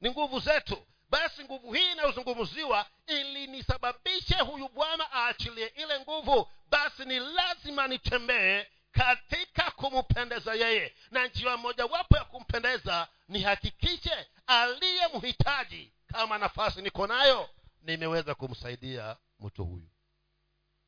ni 0.00 0.10
nguvu 0.10 0.40
zetu. 0.40 0.86
Basi 1.10 1.44
nguvu 1.44 1.72
hii 1.72 1.92
inayozungumziwa 1.92 2.86
ilinisababishe 3.06 4.34
huyu 4.34 4.68
bwana 4.68 5.06
aachilie 5.12 5.66
ile 5.66 6.00
nguvu. 6.00 6.48
Basi 6.70 7.04
ni 7.04 7.18
lazima 7.20 7.88
nitembee 7.88 8.66
katika 8.92 9.70
kumpendeza 9.70 10.54
yeye. 10.54 10.94
Na 11.10 11.26
njia 11.26 11.56
mojawapo 11.56 12.16
ya 12.16 12.24
kumpendeza 12.24 13.08
nihakikishe 13.28 14.26
aliye 14.46 15.08
mhitaji 15.14 15.92
kama 16.06 16.38
nafasi 16.38 16.82
niko 16.82 17.06
nayo 17.06 17.50
nimeweza 17.82 18.34
kumsaidia 18.34 19.16
mtu 19.40 19.64
huyu. 19.64 19.88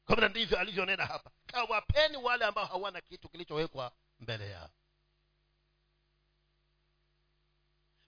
Kama 0.07 0.29
ndivyo 0.29 0.59
alivyonena 0.59 1.07
hapa. 1.07 1.31
Kawapeni 1.47 2.17
wale 2.17 2.45
ambao 2.45 2.65
hawana 2.65 3.01
kitu 3.01 3.29
kilichowekwa 3.29 3.93
mbele 4.21 4.51
yao 4.51 4.71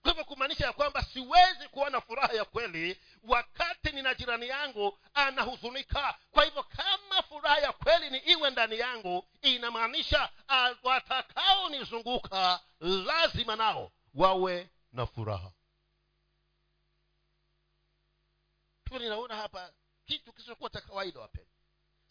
hivyo 0.11 0.25
kumaanisha 0.25 0.65
ya 0.65 0.73
kwamba 0.73 1.03
siwezi 1.03 1.67
kuwa 1.71 1.89
na 1.89 2.01
furaha 2.01 2.33
ya 2.33 2.45
kweli 2.45 3.01
wakati 3.23 3.91
nina 3.95 4.13
jirani 4.13 4.47
yangu 4.47 4.99
anahuzunika. 5.13 6.17
Kwa 6.31 6.43
hivyo 6.45 6.63
kama 6.63 7.21
furaha 7.23 7.57
ya 7.59 7.71
kweli 7.71 8.09
ni 8.09 8.17
iwe 8.17 8.49
ndani 8.49 8.79
yangu 8.79 9.25
inamaanisha 9.41 10.29
watakaonizunguka 10.83 12.59
lazima 12.79 13.55
nao 13.55 13.91
wawe 14.15 14.69
na 14.93 15.05
furaha. 15.05 15.51
Hivyo 18.83 18.99
ninaona 18.99 19.35
hapa 19.35 19.71
kitu 20.05 20.33
kisichokuwa 20.33 20.69
cha 20.69 20.81
kawaida 20.81 21.19
wapenda 21.19 21.51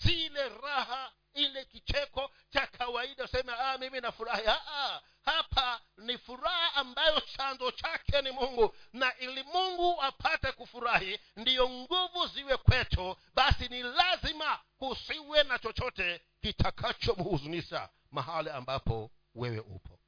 si 0.03 0.27
ile 0.27 0.49
raha 0.49 1.13
ile 1.35 1.65
kicheko 1.65 2.31
cha 2.51 2.67
kawaida 2.67 3.25
useme 3.25 3.53
ah, 3.59 3.79
mimi 3.79 4.01
nafurahi. 4.01 4.47
Ah, 4.47 5.01
hapa 5.25 5.81
ni 5.97 6.19
furaha 6.19 6.75
ambayo 6.75 7.21
chanzo 7.21 7.71
chake 7.71 8.23
ni 8.23 8.31
mungu. 8.31 8.75
Na 8.93 9.19
ili 9.19 9.43
mungu 9.43 10.03
apate 10.03 10.53
kufurahi 10.53 11.21
ndiyo 11.37 11.69
nguvu 11.69 12.27
ziwe 12.27 12.57
kwetu 12.57 13.17
basi 13.35 13.69
ni 13.69 13.83
lazima 13.83 14.59
kusiwe 14.79 15.43
na 15.43 15.59
chochote 15.59 16.21
kitakachomhuzunisha 16.43 17.89
mahali 18.11 18.51
ambapo 18.51 19.11
wewe 19.35 19.59
upo. 19.59 19.99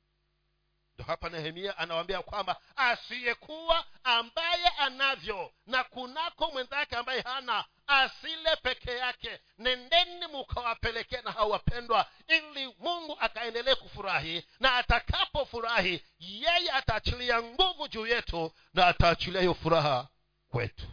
Ndo 0.95 1.05
hapa 1.05 1.29
nehemia 1.29 1.79
anawambia 1.79 2.23
kwamba 2.23 2.61
asiyekuwa 2.77 3.85
ambaye 4.05 4.67
anavyo 4.69 5.53
na 5.67 5.85
kunako 5.85 6.51
mwenzake 6.51 6.97
ambaye 6.97 7.21
hana 7.21 7.65
asile 8.01 8.57
peke 8.57 8.91
yake. 8.91 9.41
Nendeni 9.59 10.27
mukawapelekee 10.27 11.21
na 11.21 11.33
hawapendwa 11.33 12.07
ili 12.29 12.75
mungu 12.79 13.17
akaendelee 13.21 13.75
kufurahi 13.75 14.45
na 14.61 14.77
atakapofurahi 14.77 16.05
yeye 16.19 16.71
ataachilia 16.73 17.43
nguvu 17.43 17.89
juu 17.89 18.07
yetu 18.07 18.53
na 18.75 18.87
ataachilia 18.87 19.41
hiyo 19.41 19.55
furaha 19.55 20.09
kwetu. 20.49 20.87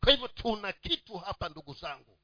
Kwa 0.00 0.12
hivyo 0.12 0.28
tuna 0.28 0.72
kitu 0.72 1.18
hapa 1.18 1.48
ndugu 1.48 1.74
zangu 1.74 2.18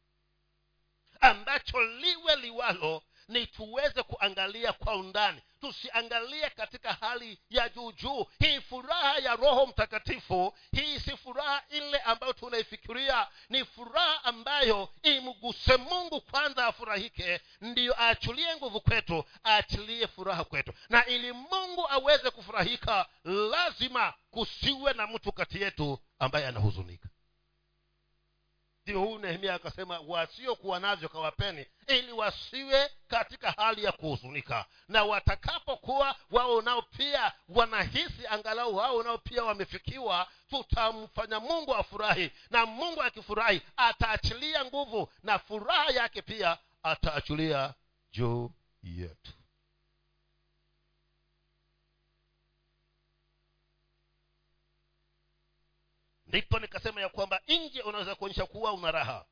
ambacho 1.23 1.83
liwe 1.83 2.37
liwalo 2.37 3.03
ni 3.29 3.47
tuweze 3.47 4.03
kuangalia 4.03 4.73
kwa 4.73 4.97
undani. 4.97 5.43
Tusiangalie 5.61 6.51
katika 6.51 6.93
hali 6.93 7.39
ya 7.51 7.69
juu 7.69 7.93
juu. 7.93 8.27
Hii 8.39 8.61
furaha 8.61 9.19
ya 9.19 9.37
roho 9.37 9.67
mtakatifu 9.67 10.55
hii 10.73 10.99
si 11.01 11.17
furaha 11.17 11.63
ile 11.71 11.99
ambayo 11.99 12.33
tunaifikiria. 12.33 13.29
Ni 13.49 13.65
furaha 13.65 14.25
ambayo 14.25 14.89
imguse 15.03 15.77
mungu 15.77 16.21
kwanza 16.21 16.67
afurahike 16.67 17.41
ndiyo 17.61 17.95
aachilie 18.03 18.57
nguvu 18.57 18.81
kwetu 18.81 19.25
aachilie 19.45 20.07
furaha 20.07 20.45
kwetu. 20.45 20.73
Na 20.89 21.07
ili 21.07 21.33
mungu 21.33 21.89
aweze 21.91 22.31
kufurahika 22.31 23.07
lazima 23.25 24.15
kusiwe 24.31 24.93
na 24.93 25.07
mtu 25.07 25.33
kati 25.33 25.63
yetu 25.63 25.99
ambaye 26.19 26.47
anahuzunika 26.47 27.09
ndio 28.87 29.01
huyu 29.01 29.19
nehemia 29.19 29.55
akasema 29.55 29.99
wasiokuwa 30.01 30.81
navyo 30.81 31.09
kawapeni 31.09 31.67
ili 31.87 32.13
wasiwe 32.13 32.91
katika 33.09 33.51
hali 33.51 33.85
ya 33.85 33.93
kuhuzunika. 33.93 34.65
Na 34.89 35.05
watakapokuwa 35.05 36.17
wao 36.31 36.63
nao 36.63 36.83
pia 36.83 37.33
wanahisi 37.49 38.27
angalau 38.31 38.77
wao 38.77 39.03
nao 39.03 39.19
pia 39.19 39.45
wamefikiwa 39.45 40.27
tutamfanya 40.51 41.41
mungu 41.41 41.75
afurahi. 41.75 42.31
Na 42.51 42.67
mungu 42.67 43.03
akifurahi 43.03 43.63
ataachilia 43.77 44.65
nguvu 44.65 45.09
na 45.23 45.39
furaha 45.39 45.91
yake 45.93 46.23
pia 46.23 46.59
ataachilia 46.83 47.75
juu 48.13 48.51
yetu 48.83 49.33
ndipo 56.33 56.59
nikasema 56.59 57.01
ya 57.01 57.09
kwamba 57.09 57.41
nje 57.49 57.83
unaweza 57.83 58.15
kuonyesha 58.15 58.47
kuwa 58.47 58.73
una 58.73 58.91
raha 58.91 59.25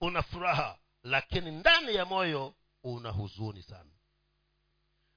una 0.00 0.22
furaha 0.22 0.78
lakini 1.02 1.50
ndani 1.50 1.94
ya 1.94 2.04
moyo 2.04 2.54
una 2.82 3.10
huzuni 3.10 3.62
sana. 3.62 3.90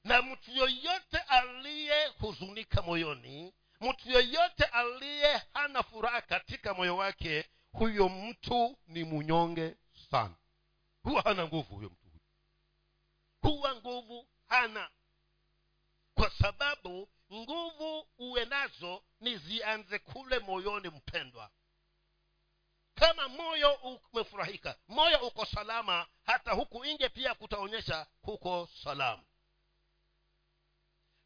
Na 0.04 0.22
mtu 0.22 0.52
yoyote 0.52 1.18
aliyehuzunika 1.18 2.82
moyoni 2.82 3.54
mtu 3.82 4.10
yoyote 4.12 4.64
aliye 4.64 5.42
hana 5.54 5.84
furaha 5.84 6.22
katika 6.22 6.74
moyo 6.74 6.98
wake 6.98 7.50
huyo 7.72 8.10
mtu 8.10 8.78
ni 8.88 9.04
mnyonge 9.04 9.76
sana. 10.12 10.36
Huwa 11.04 11.22
hana 11.22 11.48
nguvu 11.48 11.76
huyo 11.76 11.90
mtu. 11.90 12.10
Huyo 13.42 13.56
huwa 13.56 13.76
nguvu 13.76 14.28
hana 14.48 14.90
kwa 16.22 16.30
sababu 16.30 17.10
nguvu 17.34 18.08
uwe 18.18 18.46
nazo 18.46 19.04
ni 19.20 19.38
zianze 19.38 20.00
kule 20.00 20.40
moyoni 20.40 20.90
mpendwa. 20.90 21.52
Kama 22.96 23.28
moyo 23.28 23.74
umefurahika 24.14 24.76
moyo 24.88 25.20
uko 25.28 25.46
salama 25.46 26.08
hata 26.26 26.52
huku 26.52 26.86
nje 26.86 27.10
pia 27.10 27.34
kutaonyesha 27.36 28.08
huko 28.22 28.70
salama. 28.84 29.24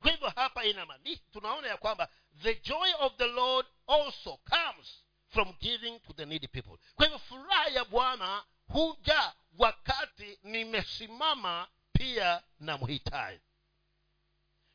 Hivyo 0.04 0.30
hapa 0.30 0.66
inamaanisha 0.66 1.24
tunaona 1.34 1.68
ya 1.68 1.78
kwamba 1.78 2.10
the 2.42 2.56
joy 2.56 2.94
of 3.00 3.16
the 3.16 3.28
lord 3.28 3.68
also 3.88 4.38
comes 4.38 5.04
from 5.30 5.54
giving 5.60 6.00
to 6.00 6.14
the 6.14 6.26
needy 6.26 6.48
people. 6.48 6.78
Kwa 6.96 7.06
hivyo 7.06 7.20
furaha 7.20 7.68
ya 7.68 7.86
bwana 7.86 8.44
huja 8.68 9.34
wakati 9.58 10.40
nimesimama 10.44 11.68
pia 11.94 12.44
na 12.60 12.78
mhitaji 12.78 13.45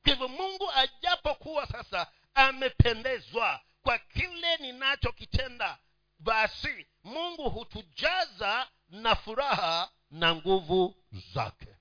kwa 0.02 0.12
hivyo 0.12 0.28
mungu 0.28 0.70
ajapokuwa 0.70 1.66
sasa 1.66 2.12
amependezwa 2.34 3.60
kwa 3.82 3.98
kile 3.98 4.56
ninachokitenda 4.56 5.78
basi 6.18 6.86
mungu 7.04 7.50
hutujaza 7.50 8.68
na 8.88 9.16
furaha 9.16 9.90
na 10.10 10.34
nguvu 10.34 10.94
zake. 11.34 11.76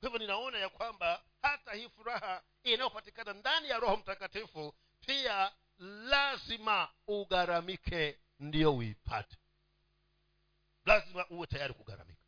Kwa 0.00 0.08
hivyo 0.10 0.18
ninaona 0.18 0.58
ya 0.58 0.68
kwamba 0.68 1.22
hata 1.42 1.72
hii 1.72 1.88
furaha 1.88 2.42
inayopatikana 2.62 3.32
ndani 3.32 3.68
ya 3.68 3.78
roho 3.78 3.96
mtakatifu 3.96 4.74
pia 5.06 5.52
lazima 5.78 6.88
ugharamike 7.06 8.18
ndiyo 8.40 8.74
uipate. 8.76 9.36
Lazima 10.86 11.26
uwe 11.28 11.46
tayari 11.46 11.74
kugharamika. 11.74 12.20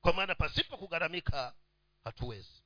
Kwa 0.00 0.12
maana 0.12 0.34
pasipo 0.34 0.76
kugharamika 0.76 1.54
hatuwezi. 2.06 2.62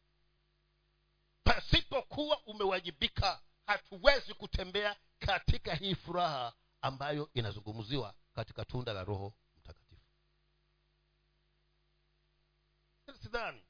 Pasipokuwa 1.44 2.40
umewajibika 2.46 3.40
hatuwezi 3.66 4.34
kutembea 4.34 4.96
katika 5.18 5.74
hii 5.74 5.94
furaha 5.94 6.52
ambayo 6.80 7.30
inazungumziwa 7.34 8.14
katika 8.34 8.64
tunda 8.64 8.92
la 8.92 9.04
roho 9.04 9.34
mtakatifu. 9.58 10.02
Sidhani 13.22 13.62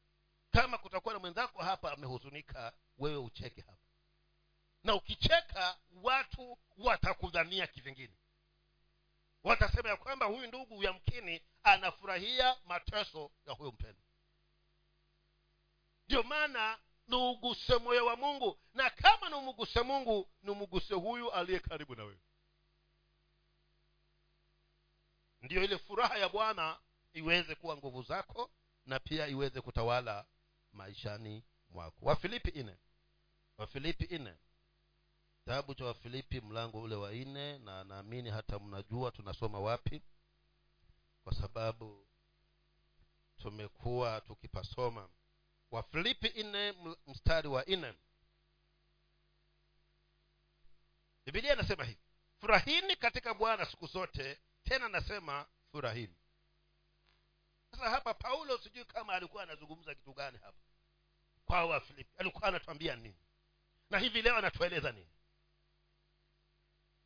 kama 0.51 0.79
kutakuwa 0.79 1.15
na 1.15 1.21
mwenzako 1.21 1.63
hapa 1.63 1.93
amehuzunika 1.93 2.73
wewe 2.99 3.17
ucheke 3.17 3.61
hapa. 3.61 3.79
Na 4.85 4.95
ukicheka 4.95 5.79
watu 6.03 6.59
watakudhania 6.79 7.67
kivingine. 7.67 8.15
Watasema 9.45 9.89
ya 9.89 9.97
kwamba 9.97 10.27
huyu 10.27 10.47
ndugu 10.47 10.83
yamkini 10.83 11.43
anafurahia 11.63 12.57
mateso 12.67 13.31
ya 13.47 13.53
huyo 13.55 13.73
mpendo 13.73 14.03
ndio 16.11 16.23
maana 16.23 16.79
niuguse 17.09 17.77
moyo 17.79 18.07
wa 18.07 18.17
mungu 18.17 18.59
na 18.75 18.91
kama 18.91 19.29
niumguse 19.29 19.83
mungu 19.83 20.29
nimguse 20.43 20.95
huyu 20.95 21.31
aliye 21.33 21.59
karibu 21.61 21.95
na 21.95 22.05
wewe. 22.05 22.19
Ndiyo 25.43 25.65
ile 25.65 25.79
furaha 25.79 26.19
ya 26.19 26.29
bwana 26.29 26.79
iweze 27.13 27.55
kuwa 27.55 27.77
nguvu 27.77 28.03
zako 28.03 28.51
na 28.87 28.99
pia 29.01 29.27
iweze 29.29 29.61
kutawala 29.61 30.27
maishani 30.73 31.45
mwako. 31.71 31.97
Wafilipi 32.07 32.51
ine 32.51 32.77
wafilipi 33.59 34.05
ine 34.05 34.35
kitabu 35.39 35.75
cha 35.75 35.85
wafilipi 35.85 36.41
mlango 36.41 36.83
ule 36.83 36.95
wa 36.95 37.13
nne 37.13 37.59
na 37.59 37.85
naamini 37.85 38.31
hata 38.31 38.59
mnajua 38.59 39.11
tunasoma 39.11 39.61
wapi 39.61 40.03
kwa 41.25 41.35
sababu 41.35 42.07
tumekuwa 43.39 44.21
tukipasoma 44.21 45.09
wafilipi 45.71 46.43
nne 46.43 46.75
mstari 47.07 47.49
wa 47.49 47.65
nne. 47.65 47.95
Bibilia 51.27 51.53
inasema 51.53 51.85
hivi 51.85 51.99
furahini 52.41 52.97
katika 52.97 53.35
bwana 53.35 53.67
siku 53.67 53.87
zote 53.87 54.41
tena 54.65 54.89
nasema 54.89 55.47
furahini. 55.73 56.15
Sasa 57.71 57.91
hapa 57.91 58.15
paulo 58.15 58.59
sijui 58.59 58.85
kama 58.85 59.13
alikuwa 59.15 59.43
anazungumza 59.43 59.95
kitu 59.95 60.13
gani 60.13 60.39
hapa. 60.39 60.59
Kwa 61.45 61.65
wafilipi 61.67 62.11
alikuwa 62.19 62.49
anatuambia 62.49 62.97
nini? 62.97 63.17
Na 63.91 63.99
hivi 63.99 64.23
leo 64.23 64.37
anatueleza 64.37 64.93
nini? 64.93 65.11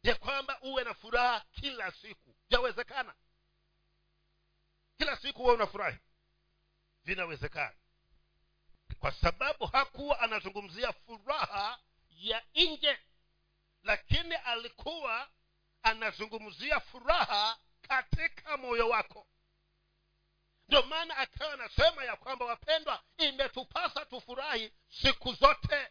Ya 0.02 0.14
kwamba 0.14 0.60
uwe 0.60 0.84
na 0.84 0.94
furaha 0.94 1.44
kila 1.52 1.92
siku. 1.92 2.34
Yawezekana. 2.50 3.14
Kila 4.98 5.16
siku 5.16 5.42
uwe 5.42 5.54
unafurahi 5.54 5.98
vinawezekana 7.04 7.74
kwa 9.04 9.12
sababu 9.12 9.66
hakuwa 9.66 10.20
anazungumzia 10.20 10.92
furaha 10.92 11.78
ya 12.10 12.42
nje 12.54 12.98
lakini 13.82 14.34
alikuwa 14.34 15.28
anazungumzia 15.82 16.80
furaha 16.80 17.58
katika 17.88 18.56
moyo 18.56 18.88
wako. 18.88 19.26
Ndio 20.68 20.82
maana 20.82 21.16
akawa 21.16 21.52
anasema 21.52 22.04
ya 22.04 22.16
kwamba 22.16 22.44
wapendwa 22.44 23.02
imetupasa 23.18 24.04
tufurahi 24.04 24.72
siku 25.02 25.32
zote. 25.34 25.88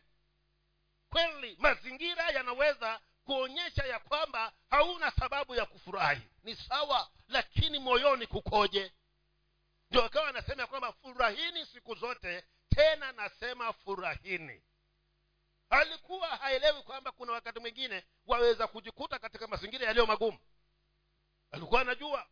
Kweli 1.09 1.55
mazingira 1.59 2.29
yanaweza 2.29 3.01
kuonyesha 3.25 3.83
ya 3.85 3.99
kwamba 3.99 4.53
hauna 4.69 5.11
sababu 5.11 5.55
ya 5.55 5.65
kufurahi. 5.65 6.21
Ni 6.43 6.55
sawa 6.55 7.09
lakini 7.27 7.79
moyoni 7.79 8.27
kukoje? 8.27 8.93
Ndio 9.89 10.03
akawa 10.03 10.27
anasema 10.29 10.61
ya 10.61 10.67
kwamba 10.67 10.93
furahini 10.93 11.65
siku 11.65 11.95
zote 11.95 12.43
tena 12.75 13.11
nasema 13.11 13.73
furahini. 13.73 14.61
Alikuwa 15.69 16.27
haelewi 16.27 16.81
kwamba 16.81 17.11
kuna 17.11 17.33
wakati 17.33 17.59
mwingine 17.59 18.03
waweza 18.27 18.67
kujikuta 18.67 19.19
katika 19.19 19.47
mazingira 19.47 19.87
yaliyo 19.87 20.05
magumu. 20.05 20.37
Alikuwa 21.51 21.81
anajua 21.81 22.27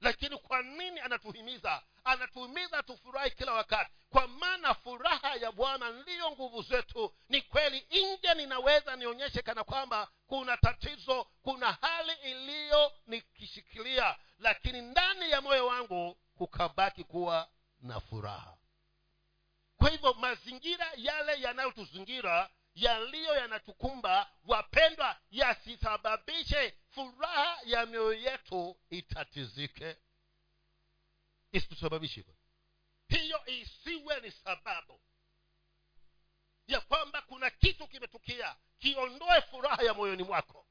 lakini 0.00 0.36
kwa 0.38 0.62
nini 0.62 1.00
anatuhimiza? 1.00 1.82
Anatuhimiza 2.04 2.82
tufurahi 2.82 3.30
kila 3.30 3.52
wakati. 3.52 3.90
Kwa 4.10 4.28
maana 4.28 4.74
furaha 4.74 5.34
ya 5.34 5.52
bwana 5.52 5.90
ndiyo 5.90 6.30
nguvu 6.30 6.62
zetu. 6.62 7.14
Ni 7.28 7.42
kweli 7.42 7.86
nje 7.90 8.34
ninaweza 8.34 8.96
nionyeshe 8.96 9.42
kana 9.42 9.64
kwamba 9.64 10.08
kuna 10.26 10.56
tatizo 10.56 11.24
kuna 11.42 11.72
hali 11.72 12.12
iliyo 12.12 12.92
nikishikilia 13.06 14.16
lakini 14.38 14.82
ndani 14.82 15.30
ya 15.30 15.40
moyo 15.40 15.66
wangu 15.66 16.16
kukabaki 16.34 17.04
kuwa 17.04 17.48
na 17.80 18.00
furaha 18.00 18.57
kwa 19.78 19.90
hivyo 19.90 20.14
mazingira 20.14 20.92
yale 20.96 21.40
yanayotuzingira 21.40 22.50
yaliyo 22.74 23.34
yanatukumba 23.34 24.30
wapendwa 24.44 25.20
yasisababishe 25.30 26.74
furaha 26.90 27.58
ya 27.64 27.86
mioyo 27.86 28.12
yetu 28.12 28.76
itatizike. 28.90 29.96
Isitusababishe 31.52 32.24
hiyo 33.08 33.46
isiwe 33.46 34.20
ni 34.20 34.30
sababu 34.30 35.00
ya 36.66 36.80
kwamba 36.80 37.22
kuna 37.22 37.50
kitu 37.50 37.88
kimetukia. 37.88 38.56
Kiondoe 38.78 39.40
furaha 39.40 39.82
ya 39.82 39.94
moyoni 39.94 40.22
mwako 40.22 40.66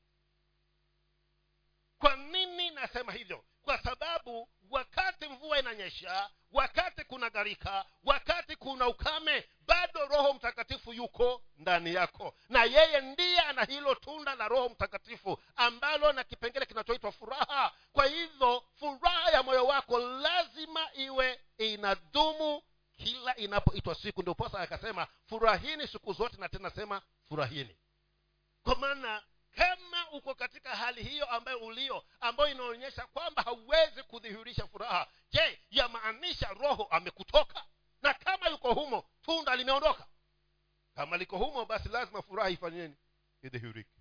kwa 1.99 2.15
nini 2.15 2.69
nasema 2.69 3.12
hivyo? 3.13 3.43
Kwa 3.62 3.77
sababu 3.77 4.49
wakati 4.69 5.27
mvua 5.27 5.60
inanyesha 5.60 6.29
wakati 6.51 7.03
kuna 7.03 7.29
gharika 7.29 7.86
wakati 8.03 8.55
kuna 8.55 8.88
ukame 8.88 9.49
bado 9.67 10.05
roho 10.05 10.33
mtakatifu 10.33 10.93
yuko 10.93 11.43
ndani 11.57 11.93
yako. 11.93 12.36
Na 12.49 12.63
yeye 12.63 13.01
ndiye 13.01 13.39
ana 13.39 13.63
hilo 13.63 13.95
tunda 13.95 14.36
la 14.36 14.47
roho 14.47 14.69
mtakatifu 14.69 15.39
ambalo 15.55 16.13
na 16.13 16.23
kipengele 16.23 16.65
kinachoitwa 16.65 17.12
furaha. 17.12 17.71
Kwa 17.93 18.05
hivyo 18.05 18.63
furaha 18.79 19.31
ya 19.31 19.43
moyo 19.43 19.65
wako 19.65 19.99
lazima 19.99 20.93
iwe 20.93 21.39
inadumu 21.57 22.62
kila 22.97 23.36
inapoitwa 23.36 23.95
siku. 23.95 24.21
Ndio 24.21 24.33
posa 24.36 24.60
akasema 24.60 25.07
furahini 25.29 25.88
siku 25.88 26.13
zote 26.13 26.38
na 26.38 26.49
tena 26.49 26.69
sema 26.69 27.01
furahini. 27.29 27.75
Kwa 28.63 28.75
maana 28.75 29.23
kama 29.57 30.09
uko 30.11 30.35
katika 30.35 30.75
hali 30.75 31.03
hiyo 31.03 31.25
ambayo 31.25 31.57
ulio 31.59 32.05
ambayo 32.19 32.51
inaonyesha 32.51 33.05
kwamba 33.07 33.41
hauwezi 33.43 34.03
kudhihirisha 34.03 34.67
furaha. 34.67 35.07
Je 35.31 35.61
yamaanisha 35.69 36.47
roho 36.47 36.83
amekutoka? 36.83 37.65
Na 38.01 38.13
kama 38.13 38.47
yuko 38.49 38.73
humo 38.73 39.09
tunda 39.21 39.55
limeondoka? 39.55 40.07
Kama 40.95 41.17
liko 41.17 41.37
humo 41.37 41.65
basi 41.65 41.89
lazima 41.89 42.21
furaha 42.21 42.49
ifanyeni 42.49 42.95
idhihirike. 43.43 43.91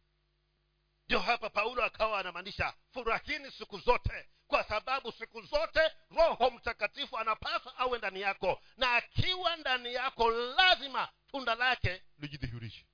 Ndio 1.06 1.18
hapa 1.18 1.50
paulo 1.50 1.84
akawa 1.84 2.20
anamaanisha 2.20 2.74
furahini 2.92 3.50
siku 3.50 3.78
zote 3.78 4.28
kwa 4.46 4.64
sababu 4.64 5.12
siku 5.12 5.42
zote 5.42 5.80
roho 6.10 6.50
mtakatifu 6.50 7.18
anapaswa 7.18 7.76
awe 7.78 7.98
ndani 7.98 8.20
yako. 8.20 8.60
Na 8.76 8.94
akiwa 8.96 9.56
ndani 9.56 9.94
yako 9.94 10.30
lazima 10.30 11.08
tunda 11.30 11.54
lake 11.54 12.02
lijidhihirishe. 12.18 12.86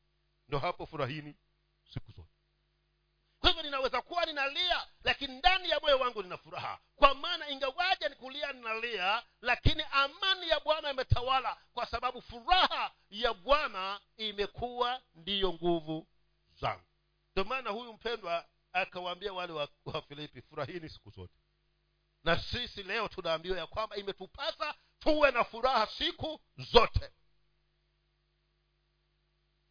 Ndo 0.49 0.59
hapo 0.59 0.87
furahini 0.87 1.37
kwa 3.43 3.51
hivyo 3.51 3.63
ninaweza 3.63 4.03
kuwa 4.03 4.27
ninalia 4.27 4.87
lakini 5.05 5.37
ndani 5.39 5.71
ya 5.71 5.81
moyo 5.81 5.99
wangu 5.99 6.23
nina 6.23 6.37
furaha. 6.39 6.79
Kwa 6.97 7.15
maana 7.15 7.49
ingawaja 7.51 8.09
ni 8.09 8.15
kulia 8.15 8.53
ninalia 8.53 9.23
lakini 9.41 9.83
amani 9.91 10.49
ya 10.49 10.61
bwana 10.61 10.91
imetawala 10.91 11.57
kwa 11.75 11.87
sababu 11.87 12.23
furaha 12.23 12.93
ya 13.11 13.35
bwana 13.35 14.01
imekuwa 14.17 15.03
ndiyo 15.15 15.53
nguvu 15.53 16.07
zangu. 16.61 16.83
Ndio 17.33 17.45
maana 17.45 17.71
huyu 17.71 17.93
mpendwa 17.93 18.47
akawaambia 18.73 19.33
wale 19.33 19.53
wa, 19.53 19.69
wa 19.85 20.03
filipi 20.03 20.43
furahini 20.43 20.89
siku 20.89 21.11
zote. 21.11 21.35
Na 22.25 22.39
sisi 22.41 22.83
leo 22.83 23.09
tunaambiwa 23.09 23.59
ya 23.59 23.67
kwamba 23.67 23.97
imetupasa 23.97 24.75
tuwe 24.99 25.31
na 25.31 25.45
furaha 25.45 25.87
siku 25.87 26.41
zote. 26.73 27.11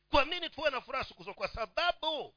Kwa 0.10 0.26
nini 0.26 0.50
tuwe 0.50 0.70
na 0.70 0.82
furaha 0.82 1.04
siku 1.04 1.24
zote? 1.24 1.38
Kwa 1.38 1.48
sababu 1.48 2.36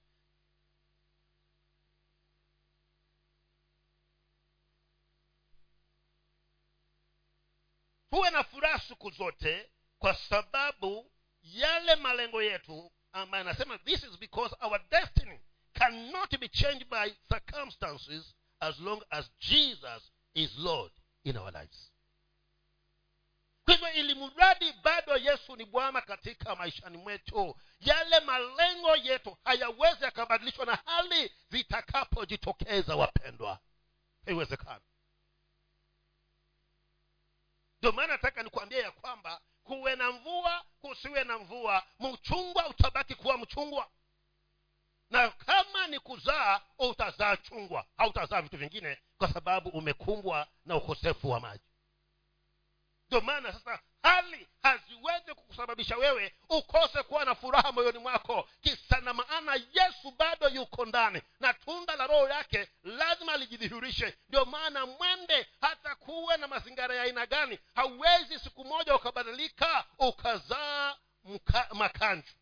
huwe 8.14 8.30
na 8.30 8.44
furaha 8.44 8.78
siku 8.78 9.10
zote 9.10 9.70
kwa 9.98 10.14
sababu 10.14 11.10
yale 11.42 11.96
malengo 11.96 12.42
yetu 12.42 12.92
ambayo 13.12 13.40
anasema 13.44 13.78
this 13.78 14.02
is 14.02 14.18
because 14.18 14.56
our 14.60 14.88
destiny 14.88 15.40
cannot 15.72 16.38
be 16.38 16.48
changed 16.48 16.88
by 16.88 17.10
circumstances 17.28 18.34
as 18.60 18.78
long 18.78 19.02
as 19.10 19.30
jesus 19.38 20.12
is 20.34 20.58
lord 20.58 20.92
in 21.24 21.36
our 21.36 21.52
lives. 21.52 21.92
Kwa 23.64 23.92
ili 23.92 24.14
mradi 24.14 24.72
bado 24.72 25.16
yesu 25.16 25.56
ni 25.56 25.64
bwana 25.64 26.00
katika 26.00 26.56
maishani 26.56 26.96
mwetu 26.96 27.56
yale 27.80 28.20
malengo 28.20 28.96
yetu 28.96 29.36
hayawezi 29.44 30.04
yakabadilishwa 30.04 30.66
na 30.66 30.78
hali 30.86 31.32
zitakapojitokeza 31.50 32.96
wapendwa. 32.96 33.58
Haiwezekana 34.24 34.80
ndio 37.84 37.92
maana 37.92 38.12
nataka 38.12 38.42
nikuambia 38.42 38.82
ya 38.82 38.90
kwamba 38.90 39.40
kuwe 39.64 39.96
na 39.96 40.12
mvua 40.12 40.64
kusiwe 40.80 41.24
na 41.24 41.38
mvua 41.38 41.82
mchungwa 42.00 42.68
utabaki 42.68 43.14
kuwa 43.14 43.38
mchungwa. 43.38 43.88
Na 45.10 45.28
kama 45.30 45.86
ni 45.86 45.98
kuzaa 46.00 46.60
utazaa 46.78 47.36
chungwa 47.36 47.86
hautazaa 47.96 48.42
vitu 48.42 48.56
vingine 48.56 48.98
kwa 49.18 49.32
sababu 49.32 49.68
umekumbwa 49.68 50.46
na 50.64 50.76
ukosefu 50.76 51.30
wa 51.30 51.40
maji 51.40 51.64
ndio 53.14 53.26
maana 53.26 53.52
sasa 53.52 53.80
hali 54.02 54.48
haziwezi 54.62 55.34
kukusababisha 55.34 55.96
wewe 55.96 56.34
ukose 56.48 57.02
kuwa 57.02 57.24
na 57.24 57.34
furaha 57.34 57.72
moyoni 57.72 57.98
mwako. 57.98 58.48
Kisa 58.60 59.00
na 59.00 59.14
maana 59.14 59.54
yesu 59.54 60.10
bado 60.18 60.48
yuko 60.48 60.84
ndani 60.84 61.22
na 61.40 61.54
tunda 61.54 61.96
la 61.96 62.06
roho 62.06 62.28
yake 62.28 62.68
lazima 62.82 63.36
lijidhihirishe 63.36 64.18
ndio 64.28 64.44
maana 64.44 64.86
mwende 64.86 65.46
hata 65.60 65.94
kuwe 65.94 66.36
na 66.36 66.48
mazingara 66.48 66.94
ya 66.94 67.02
aina 67.02 67.26
gani 67.26 67.58
hauwezi 67.74 68.38
siku 68.38 68.64
moja 68.64 68.96
ukabadilika 68.96 69.84
ukazaa 69.98 70.96
makanju 71.72 72.32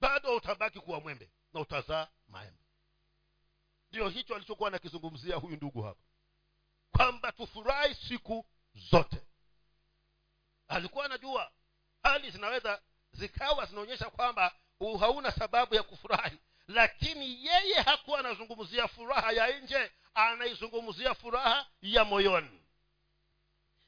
bado 0.00 0.36
utabaki 0.36 0.80
kuwa 0.80 1.00
mwembe 1.00 1.30
na 1.52 1.60
utazaa 1.60 2.08
maembe. 2.28 2.62
Ndio 3.90 4.08
hicho 4.08 4.34
alichokuwa 4.34 4.70
nakizungumzia 4.70 5.36
huyu 5.36 5.56
ndugu 5.56 5.82
hapa 5.82 6.05
kwamba 6.96 7.32
tufurahi 7.32 7.94
siku 7.94 8.46
zote. 8.74 9.16
Alikuwa 10.68 11.04
anajua 11.04 11.50
hali 12.02 12.30
zinaweza 12.30 12.82
zikawa 13.12 13.66
zinaonyesha 13.66 14.10
kwamba 14.10 14.54
hauna 15.00 15.32
sababu 15.32 15.74
ya 15.74 15.82
kufurahi 15.82 16.38
lakini 16.68 17.46
yeye 17.46 17.74
hakuwa 17.74 18.18
anazungumzia 18.18 18.88
furaha 18.88 19.32
ya 19.32 19.58
nje 19.60 19.90
anaizungumzia 20.14 21.14
furaha 21.14 21.66
ya 21.82 22.04
moyoni. 22.04 22.62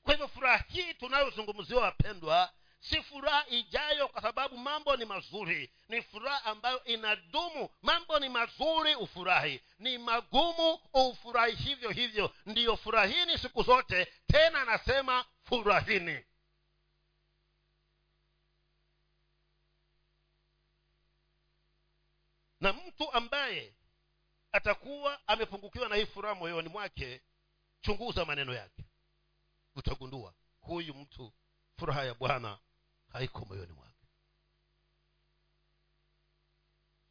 Kwa 0.03 0.15
hivyo 0.15 0.29
furaha 0.29 0.65
hii 0.69 0.95
tunayozungumziwa 0.95 1.83
wapendwa 1.83 2.53
si 2.81 3.03
furaha 3.03 3.47
ijayo 3.49 4.09
kwa 4.09 4.23
sababu 4.23 4.57
mambo 4.59 4.97
ni 4.97 5.05
mazuri 5.05 5.71
ni 5.89 6.03
furaha 6.03 6.45
ambayo 6.45 6.85
inadumu. 6.85 7.69
Mambo 7.83 8.19
ni 8.19 8.29
mazuri 8.29 8.95
ufurahi. 8.95 9.61
Ni 9.79 9.99
magumu 9.99 10.81
ufurahi 10.93 11.55
hivyo 11.57 11.91
hivyo. 11.91 12.35
Ndiyo 12.47 12.77
furahini 12.77 13.39
siku 13.39 13.63
zote. 13.63 14.05
Tena 14.27 14.61
anasema 14.63 15.25
furahini. 15.45 16.25
Na 22.61 22.73
mtu 22.73 23.13
ambaye 23.13 23.75
atakuwa 24.53 25.29
amepungukiwa 25.29 25.89
na 25.89 25.97
hii 25.97 26.07
furaha 26.07 26.35
moyoni 26.35 26.69
mwake 26.69 27.21
chunguza 27.81 28.25
maneno 28.25 28.55
yake. 28.55 28.85
Utagundua 29.77 30.35
huyu 30.61 30.95
mtu 30.95 31.33
furaha 31.79 32.05
ya 32.05 32.15
bwana 32.15 32.59
haiko 33.13 33.45
moyoni 33.45 33.73
mwake. 33.73 33.89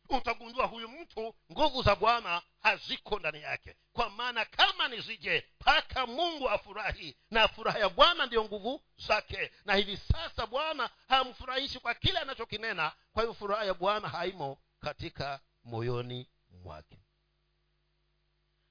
Utagundua 0.09 0.65
huyu 0.65 0.89
mtu 0.89 1.35
nguvu 1.51 1.83
za 1.83 1.95
bwana 1.95 2.41
haziko 2.61 3.19
ndani 3.19 3.41
yake. 3.41 3.75
Kwa 3.93 4.09
maana 4.09 4.45
kama 4.45 4.87
nizije 4.87 5.45
mpaka 5.61 6.07
mungu 6.07 6.49
afurahi. 6.49 7.17
Na 7.31 7.47
furaha 7.47 7.79
ya 7.79 7.89
bwana 7.89 8.25
ndiyo 8.25 8.43
nguvu 8.43 8.81
zake. 9.07 9.51
Na 9.65 9.75
hivi 9.75 9.97
sasa 9.97 10.47
bwana 10.47 10.89
hamfurahishi 11.07 11.79
kwa 11.79 11.93
kile 11.93 12.19
anachokinena. 12.19 12.91
Kwa 13.13 13.23
hiyo 13.23 13.33
furaha 13.33 13.63
ya 13.65 13.73
bwana 13.73 14.09
haimo 14.09 14.57
katika 14.79 15.39
moyoni 15.63 16.29
mwake. 16.49 16.97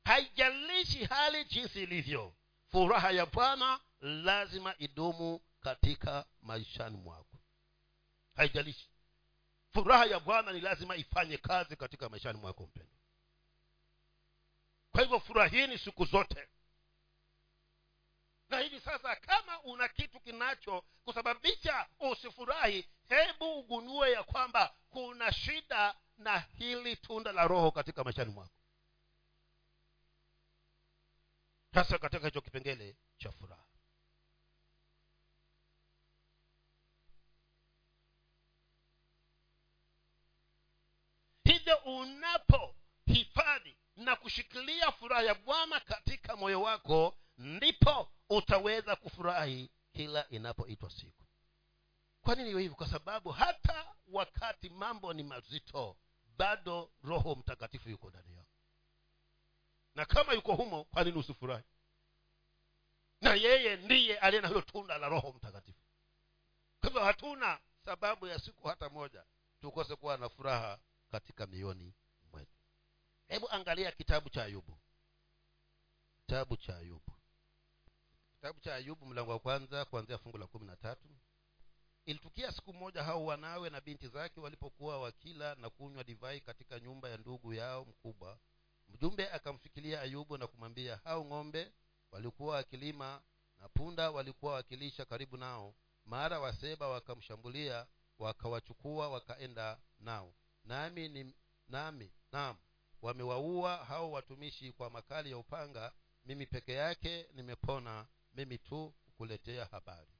Haijalishi 0.04 1.04
hali 1.04 1.44
jinsi 1.44 1.82
ilivyo 1.82 2.34
furaha 2.72 3.10
ya 3.10 3.26
bwana 3.26 3.80
lazima 4.00 4.74
idumu 4.78 5.40
katika 5.66 6.24
maishani 6.42 6.96
mwako. 6.96 7.38
Haijalishi. 8.36 8.90
Furaha 9.72 10.04
ya 10.04 10.20
bwana 10.20 10.52
ni 10.52 10.60
lazima 10.60 10.96
ifanye 10.96 11.36
kazi 11.36 11.76
katika 11.76 12.08
maishani 12.08 12.38
mwako 12.38 12.62
mpendo 12.66 12.92
kwa 14.92 15.02
hivyo 15.02 15.20
furahini 15.20 15.78
siku 15.78 16.04
zote. 16.04 16.48
Na 18.48 18.58
hivi 18.58 18.80
sasa 18.80 19.16
kama 19.16 19.62
una 19.62 19.88
kitu 19.88 20.20
kinacho 20.20 20.84
kusababisha 21.04 21.86
usifurahi 22.00 22.88
hebu 23.08 23.58
ugunue 23.58 24.12
ya 24.12 24.22
kwamba 24.22 24.74
kuna 24.90 25.32
shida 25.32 25.94
na 26.18 26.38
hili 26.38 26.96
tunda 26.96 27.32
la 27.32 27.46
roho 27.46 27.70
katika 27.70 28.04
maishani 28.04 28.32
mwako. 28.32 28.54
Sasa 31.74 31.98
katika 31.98 32.26
hicho 32.26 32.40
kipengele 32.40 32.96
cha 33.18 33.32
furaha 33.32 33.66
hivyo 41.44 41.75
unapohifadhi 41.86 43.76
na 43.96 44.16
kushikilia 44.16 44.92
furaha 44.92 45.22
ya 45.22 45.34
bwana 45.34 45.80
katika 45.80 46.36
moyo 46.36 46.62
wako 46.62 47.16
ndipo 47.38 48.10
utaweza 48.30 48.96
kufurahi 48.96 49.70
kila 49.92 50.28
inapoitwa 50.28 50.90
siku. 50.90 51.22
Kwa 52.22 52.34
nini 52.34 52.46
hiyo 52.48 52.58
hivyo? 52.58 52.76
Kwa 52.76 52.88
sababu 52.88 53.30
hata 53.30 53.94
wakati 54.08 54.70
mambo 54.70 55.12
ni 55.12 55.22
mazito 55.22 55.96
bado 56.38 56.90
roho 57.04 57.34
mtakatifu 57.34 57.88
yuko 57.90 58.10
ndani 58.10 58.36
yako. 58.36 58.50
Na 59.94 60.04
kama 60.04 60.32
yuko 60.32 60.54
humo 60.54 60.84
kwa 60.84 61.04
nini 61.04 61.18
usifurahi? 61.18 61.64
Na 63.20 63.34
yeye 63.34 63.76
ndiye 63.76 64.18
aliye 64.18 64.42
na 64.42 64.48
hilo 64.48 64.60
tunda 64.60 64.98
la 64.98 65.08
roho 65.08 65.32
mtakatifu. 65.32 65.78
Kwa 66.80 66.88
hivyo 66.88 67.04
hatuna 67.04 67.58
sababu 67.84 68.26
ya 68.26 68.38
siku 68.38 68.68
hata 68.68 68.88
moja 68.88 69.24
tukose 69.60 69.96
kuwa 69.96 70.16
na 70.16 70.28
furaha 70.28 70.78
katika 71.10 71.46
mioni 71.46 71.94
mwetu. 72.32 72.56
Hebu 73.28 73.50
angalia 73.50 73.92
kitabu 73.92 74.28
cha 74.30 74.44
ayubu. 74.44 74.78
Kitabu 76.20 76.56
cha 76.56 76.76
ayubu. 76.76 77.12
Kitabu 78.34 78.60
cha 78.60 78.74
ayubu 78.74 79.06
mlango 79.06 79.30
wa 79.30 79.38
kwanza 79.38 79.84
kuanzia 79.84 80.18
fungu 80.18 80.38
la 80.38 80.46
kumi 80.46 80.66
na 80.66 80.76
tatu. 80.76 81.08
Ilitukia 82.06 82.52
siku 82.52 82.72
moja 82.72 83.02
hao 83.02 83.24
wanawe 83.24 83.70
na 83.70 83.80
binti 83.80 84.08
zake 84.08 84.40
walipokuwa 84.40 85.00
wakila 85.00 85.54
na 85.54 85.70
kunywa 85.70 86.04
divai 86.04 86.40
katika 86.40 86.80
nyumba 86.80 87.08
ya 87.08 87.16
ndugu 87.16 87.54
yao 87.54 87.84
mkubwa. 87.84 88.38
Mjumbe 88.88 89.30
akamfikilia 89.30 90.00
ayubu 90.00 90.38
na 90.38 90.46
kumwambia 90.46 90.96
hao 91.04 91.24
ng'ombe 91.24 91.72
walikuwa 92.12 92.54
wakilima 92.56 93.22
na 93.58 93.68
punda 93.68 94.10
walikuwa 94.10 94.52
wakilisha 94.52 95.04
karibu 95.04 95.36
nao. 95.36 95.74
Mara 96.04 96.40
waseba 96.40 96.88
wakamshambulia 96.88 97.86
wakawachukua 98.18 99.08
wakaenda 99.08 99.78
nao 100.00 100.34
nami 100.66 101.08
ni 101.08 101.34
nami 101.68 102.12
naam 102.32 102.56
wamewaua 103.02 103.76
hao 103.76 104.10
watumishi 104.12 104.72
kwa 104.72 104.90
makali 104.90 105.30
ya 105.30 105.38
upanga 105.38 105.92
mimi 106.24 106.46
peke 106.46 106.72
yake 106.72 107.26
nimepona 107.34 108.06
mimi 108.34 108.58
tu 108.58 108.94
kukuletea 109.04 109.64
habari. 109.64 110.12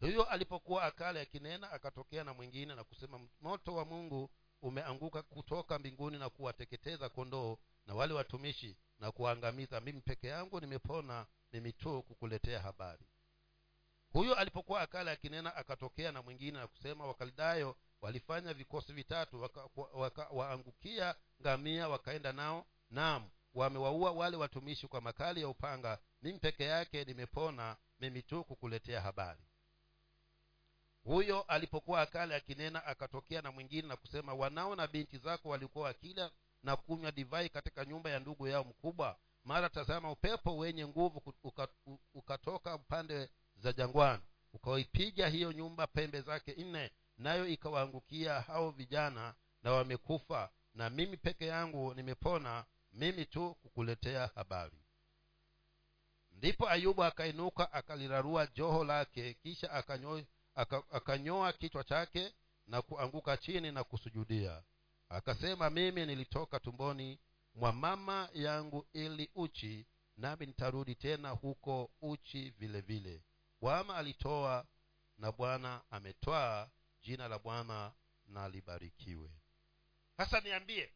Huyo 0.00 0.24
alipokuwa 0.24 0.82
akale 0.84 1.20
akinena 1.20 1.70
akatokea 1.70 2.24
na 2.24 2.34
mwingine 2.34 2.74
na 2.74 2.84
kusema 2.84 3.20
moto 3.40 3.74
wa 3.74 3.84
mungu 3.84 4.30
umeanguka 4.62 5.22
kutoka 5.22 5.78
mbinguni 5.78 6.18
na 6.18 6.30
kuwateketeza 6.30 7.08
kondoo 7.08 7.58
na 7.86 7.94
wale 7.94 8.14
watumishi 8.14 8.76
na 8.98 9.12
kuwaangamiza. 9.12 9.80
Mimi 9.80 10.00
peke 10.00 10.26
yangu 10.26 10.60
nimepona 10.60 11.26
mimi 11.52 11.72
tu 11.72 12.02
kukuletea 12.02 12.60
habari. 12.62 13.04
Huyo 14.12 14.34
alipokuwa 14.34 14.80
akale 14.80 15.10
akinena 15.10 15.56
akatokea 15.56 16.12
na 16.12 16.22
mwingine 16.22 16.58
na 16.58 16.66
kusema 16.66 17.06
wakaldayo 17.06 17.76
walifanya 18.04 18.54
vikosi 18.54 18.92
vitatu 18.92 19.50
waangukia 20.30 21.06
waka, 21.06 21.18
ngamia 21.42 21.88
wakaenda 21.88 22.32
nao. 22.32 22.66
Naam 22.90 23.30
wamewaua 23.54 24.10
wale 24.12 24.36
watumishi 24.36 24.88
kwa 24.88 25.00
makali 25.00 25.40
ya 25.40 25.48
upanga. 25.48 25.98
Mimi 26.22 26.38
peke 26.38 26.64
yake 26.64 27.04
nimepona 27.04 27.76
mimi 28.00 28.22
tu 28.22 28.44
kukuletea 28.44 29.00
habari. 29.00 29.40
Huyo 31.04 31.42
alipokuwa 31.42 32.00
akale 32.00 32.34
akinena 32.34 32.84
akatokea 32.86 33.42
na 33.42 33.52
mwingine 33.52 33.88
na 33.88 33.96
kusema 33.96 34.34
wanao 34.34 34.76
na 34.76 34.86
binti 34.86 35.18
zako 35.18 35.48
walikuwa 35.48 35.84
wakila 35.84 36.30
na 36.62 36.76
kunywa 36.76 37.12
divai 37.12 37.48
katika 37.48 37.84
nyumba 37.84 38.10
ya 38.10 38.18
ndugu 38.20 38.48
yao 38.48 38.64
mkubwa? 38.64 39.18
Mara 39.44 39.68
tazama 39.68 40.10
upepo 40.12 40.56
wenye 40.56 40.86
nguvu 40.86 41.34
ukatoka 42.14 42.78
pande 42.78 43.28
za 43.56 43.72
jangwani 43.72 44.22
ukaipiga 44.52 45.28
hiyo 45.28 45.52
nyumba 45.52 45.86
pembe 45.86 46.20
zake 46.20 46.54
nne 46.64 46.90
nayo 47.18 47.46
ikawaangukia 47.46 48.40
hao 48.40 48.70
vijana 48.70 49.34
na 49.62 49.72
wamekufa 49.72 50.50
na 50.74 50.90
mimi 50.90 51.16
peke 51.16 51.46
yangu 51.46 51.94
nimepona 51.94 52.64
mimi 52.92 53.24
tu 53.26 53.54
kukuletea 53.54 54.30
habari. 54.34 54.78
Ndipo 56.32 56.68
ayubu 56.68 57.04
akainuka 57.04 57.72
akalirarua 57.72 58.46
joho 58.46 58.84
lake 58.84 59.34
kisha 59.34 59.70
akanyo, 59.72 60.24
aka, 60.54 60.82
akanyoa 60.90 61.52
kichwa 61.52 61.84
chake 61.84 62.34
na 62.66 62.82
kuanguka 62.82 63.36
chini 63.36 63.72
na 63.72 63.84
kusujudia. 63.84 64.62
Akasema 65.08 65.70
mimi 65.70 66.06
nilitoka 66.06 66.60
tumboni 66.60 67.18
mwa 67.54 67.72
mama 67.72 68.28
yangu 68.34 68.86
ili 68.92 69.30
uchi 69.34 69.86
nami 70.16 70.46
nitarudi 70.46 70.94
tena 70.94 71.30
huko 71.30 71.90
uchi 72.02 72.50
vile 72.50 72.80
vile. 72.80 73.22
Bwana 73.60 73.94
alitoa 73.96 74.66
na 75.18 75.32
bwana 75.32 75.80
ametwaa 75.90 76.68
jina 77.04 77.28
la 77.28 77.38
bwana 77.38 77.92
na 78.26 78.48
libarikiwe 78.48 79.30
sasa 80.16 80.40
niambie 80.40 80.92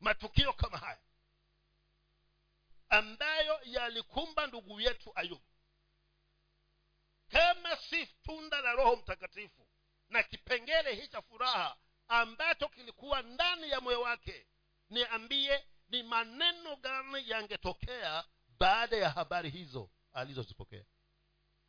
matukio 0.00 0.52
kama 0.52 0.78
haya 0.78 1.00
ambayo 2.88 3.60
yalikumba 3.64 4.46
ndugu 4.46 4.80
yetu 4.80 5.12
ayubu 5.14 5.44
kama 7.28 7.76
si 7.76 8.06
tunda 8.06 8.60
la 8.60 8.72
roho 8.72 8.96
mtakatifu 8.96 9.66
na 10.08 10.22
kipengele 10.22 10.94
hii 10.94 11.08
cha 11.08 11.22
furaha 11.22 11.76
ambacho 12.08 12.68
kilikuwa 12.68 13.22
ndani 13.22 13.70
ya 13.70 13.80
moyo 13.80 14.00
wake 14.00 14.46
niambie 14.90 15.66
ni 15.88 16.02
maneno 16.02 16.76
gani 16.76 17.30
yangetokea 17.30 18.24
baada 18.58 18.96
ya 18.96 19.10
habari 19.10 19.50
hizo 19.50 19.90
alizozipokea. 20.12 20.84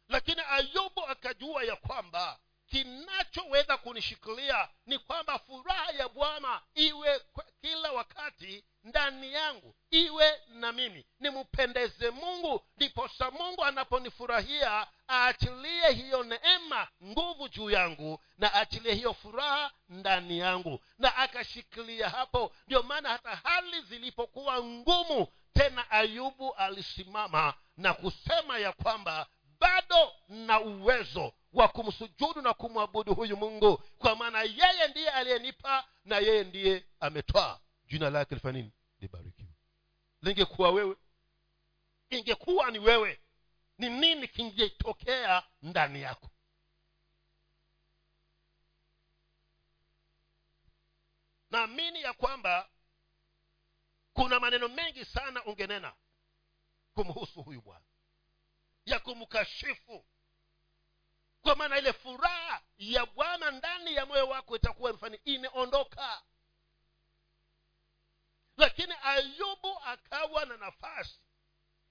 Lakini 0.07 0.41
ayubu 0.49 1.05
akajua 1.05 1.63
ya 1.63 1.75
kwamba 1.75 2.39
kinachoweza 2.69 3.77
kunishikilia 3.77 4.69
ni 4.85 4.99
kwamba 4.99 5.39
furaha 5.39 5.91
ya 5.91 6.09
bwana 6.09 6.61
iwe 6.75 7.21
kila 7.61 7.91
wakati 7.91 8.63
ndani 8.83 9.33
yangu 9.33 9.75
iwe 9.91 10.41
na 10.47 10.71
mimi. 10.71 11.05
Nimpendeze 11.19 12.09
mungu 12.09 12.61
ndiposa 12.77 13.31
mungu 13.31 13.65
anaponifurahia 13.65 14.87
aachilie 15.09 15.91
hiyo 15.91 16.23
neema 16.23 16.87
nguvu 17.03 17.47
juu 17.49 17.69
yangu 17.69 18.19
na 18.37 18.53
aachilie 18.53 18.93
hiyo 18.93 19.13
furaha 19.13 19.71
ndani 19.89 20.39
yangu. 20.39 20.79
Na 20.97 21.15
akashikilia 21.15 22.09
hapo 22.09 22.55
ndio 22.67 22.83
maana 22.83 23.09
hata 23.09 23.35
hali 23.35 23.81
zilipokuwa 23.81 24.63
ngumu 24.63 25.27
tena 25.53 25.91
ayubu 25.91 26.53
alisimama 26.53 27.53
na 27.77 27.93
kusema 27.93 28.57
ya 28.59 28.71
kwamba 28.71 29.27
bado 29.63 30.11
na 30.29 30.59
uwezo 30.61 31.33
wa 31.53 31.67
kumsujudu 31.67 32.41
na 32.41 32.53
kumwabudu 32.53 33.15
huyu 33.15 33.37
mungu 33.37 33.77
kwa 33.77 34.15
maana 34.15 34.41
yeye 34.41 34.87
ndiye 34.89 35.09
aliyenipa 35.09 35.87
na 36.05 36.17
yeye 36.17 36.43
ndiye 36.43 36.85
ametwaa 36.99 37.59
jina 37.85 38.09
lake 38.09 38.35
lifanya 38.35 38.57
nini? 38.59 38.71
Libarikiwe. 38.99 39.49
Lingekuwa 40.21 40.71
wewe 40.71 40.95
ingekuwa 42.09 42.71
ni 42.71 42.79
wewe 42.79 43.19
ni 43.77 43.89
nini 43.89 44.27
kingetokea 44.27 45.43
ndani 45.61 46.01
yako? 46.01 46.29
Naamini 51.51 52.01
ya 52.01 52.13
kwamba 52.13 52.69
kuna 54.13 54.39
maneno 54.39 54.67
mengi 54.67 55.05
sana 55.05 55.43
ungenena 55.45 55.93
kumhusu 56.93 57.43
huyu 57.43 57.61
bwana 57.61 57.85
ya 58.85 58.99
kumkashifu. 58.99 60.05
Kwa 61.41 61.55
maana 61.55 61.77
ile 61.77 61.93
furaha 61.93 62.61
ya 62.77 63.05
bwana 63.05 63.51
ndani 63.51 63.95
ya 63.95 64.05
moyo 64.05 64.27
wako 64.27 64.55
itakuwa 64.55 64.93
mfani 64.93 65.19
imeondoka. 65.25 66.21
Lakini 68.57 68.93
ayubu 69.03 69.79
akawa 69.85 70.45
na 70.45 70.57
nafasi 70.57 71.19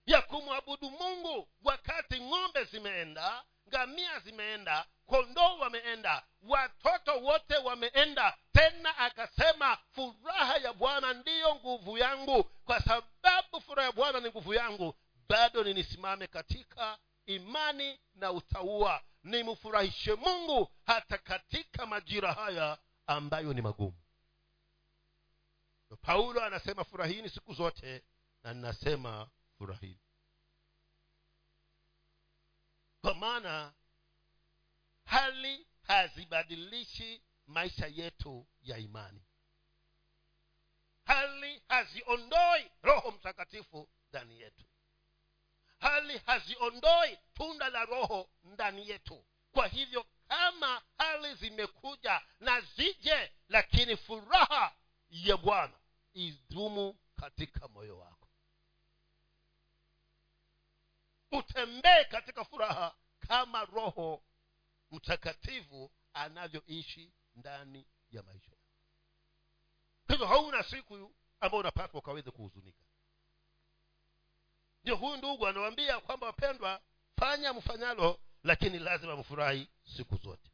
ya 0.07 0.23
kumwabudu 0.23 0.91
mungu 0.91 1.49
wakati 1.65 2.21
ng'ombe 2.21 2.65
zimeenda 2.65 3.45
ngamia 3.69 4.19
zimeenda 4.19 4.87
kondoo 5.07 5.59
wameenda 5.59 6.23
watoto 6.43 7.21
wote 7.21 7.57
wameenda. 7.57 8.37
Tena 8.53 8.97
akasema 8.99 9.77
furaha 9.95 10.57
ya 10.57 10.73
bwana 10.73 11.13
ndiyo 11.13 11.55
nguvu 11.55 11.99
yangu 11.99 12.45
kwa 12.45 12.81
sababu 12.81 13.61
furaha 13.61 13.87
ya 13.87 13.93
bwana 13.93 14.21
ni 14.21 14.29
nguvu 14.29 14.55
yangu 14.55 14.95
bado 15.33 15.65
ninisimame 15.65 16.27
katika 16.27 16.99
imani 17.27 18.01
na 18.15 18.33
utaua 18.33 19.03
nimfurahishe 19.25 20.15
mungu 20.15 20.71
hata 20.87 21.19
katika 21.19 21.87
majira 21.87 22.33
haya 22.33 22.79
ambayo 23.07 23.53
ni 23.53 23.63
magumu. 23.63 23.97
Paulo 26.03 26.45
anasema 26.45 26.85
furahini 26.85 27.29
siku 27.29 27.55
zote 27.55 28.03
na 28.43 28.55
ninasema 28.55 29.29
furahini. 29.59 30.01
Kwa 33.01 33.15
maana 33.15 33.73
hali 35.05 35.67
hazibadilishi 35.83 37.23
maisha 37.47 37.87
yetu 37.87 38.47
ya 38.63 38.79
imani. 38.79 39.23
Hali 41.05 41.63
haziondoi 41.69 42.71
roho 42.83 43.11
mtakatifu 43.11 43.89
ndani 44.11 44.41
yetu 44.41 44.65
hali 45.83 46.19
haziondoi 46.19 47.19
tunda 47.35 47.69
la 47.69 47.85
roho 47.85 48.31
ndani 48.45 48.89
yetu. 48.89 49.25
Kwa 49.53 49.67
hivyo 49.69 50.07
kama 50.29 50.83
hali 50.99 51.35
zimekuja 51.35 52.23
na 52.41 52.61
zije 52.61 53.33
lakini 53.49 53.97
furaha 53.97 54.75
ya 55.11 55.37
bwana 55.37 55.75
idumu 56.15 56.97
katika 57.17 57.69
moyo 57.69 57.99
wako. 57.99 58.29
Utembee 61.33 62.05
katika 62.05 62.45
furaha 62.45 62.95
kama 63.21 63.65
roho 63.65 64.23
mtakatifu 64.91 65.91
anavyoishi 66.15 67.13
ndani 67.37 67.87
ya 68.11 68.23
maisha 68.23 68.51
yako. 68.53 68.63
Hivyo 70.09 70.27
hauna 70.27 70.63
siku 70.63 71.15
ambayo 71.41 71.61
unapaswa 71.61 71.99
ukaweze 72.01 72.31
kuhuzunika 72.31 72.85
ndio 74.83 74.97
huyu 74.97 75.17
ndugu 75.17 75.47
anawambia 75.47 76.01
kwamba 76.01 76.27
wapendwa 76.27 76.81
fanya 77.21 77.53
mfanyalo 77.53 78.21
lakini 78.45 78.79
lazima 78.79 79.17
mfurahi 79.17 79.69
siku 79.97 80.17
zote. 80.17 80.51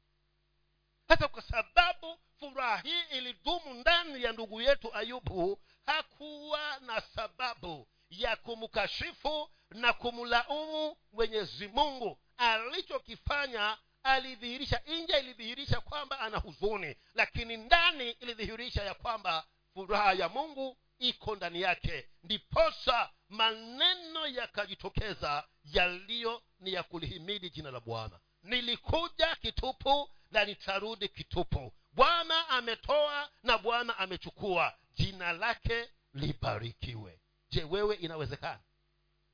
Hata 1.09 1.29
kwa 1.29 1.43
sababu 1.43 2.19
furaha 2.41 2.77
hii 2.77 3.03
ilidumu 3.19 3.75
ndani 3.75 4.23
ya 4.23 4.33
ndugu 4.33 4.61
yetu 4.63 4.95
ayubu 4.95 5.61
hakuwa 5.87 6.79
na 6.81 7.01
sababu 7.01 7.89
ya 8.11 8.37
kumkashifu 8.37 9.51
na 9.71 9.93
kumlaumu 9.93 10.97
mwenyezi 11.13 11.69
mungu. 11.69 12.19
Alichokifanya 12.37 13.79
alidhihirisha 14.03 14.81
nje 14.87 15.19
ilidhihirisha 15.19 15.81
kwamba 15.81 16.21
ana 16.21 16.39
huzuni 16.39 16.97
lakini 17.15 17.57
ndani 17.57 18.11
ilidhihirisha 18.11 18.85
ya 18.85 18.95
kwamba 18.95 19.47
furaha 19.75 20.13
ya 20.13 20.29
mungu 20.29 20.77
iko 20.99 21.37
ndani 21.37 21.61
yake. 21.61 22.09
Ndiposa 22.23 23.11
maneno 23.29 24.27
yakajitokeza 24.27 25.49
yaliyo 25.65 26.43
ni 26.61 26.73
ya 26.73 26.83
kulihimidi 26.83 27.51
jina 27.51 27.71
la 27.71 27.81
bwana. 27.81 28.21
Nilikuja 28.43 29.37
kitupu 29.37 30.11
na 30.31 30.45
nitarudi 30.45 31.09
kitupu. 31.09 31.73
Bwana 31.93 32.49
ametoa 32.49 33.31
na 33.43 33.59
bwana 33.59 33.99
amechukua. 33.99 34.75
Jina 34.95 35.33
lake 35.33 35.91
libarikiwe. 36.15 37.21
Je 37.51 37.65
wewe 37.65 37.95
inawezekana? 37.95 38.61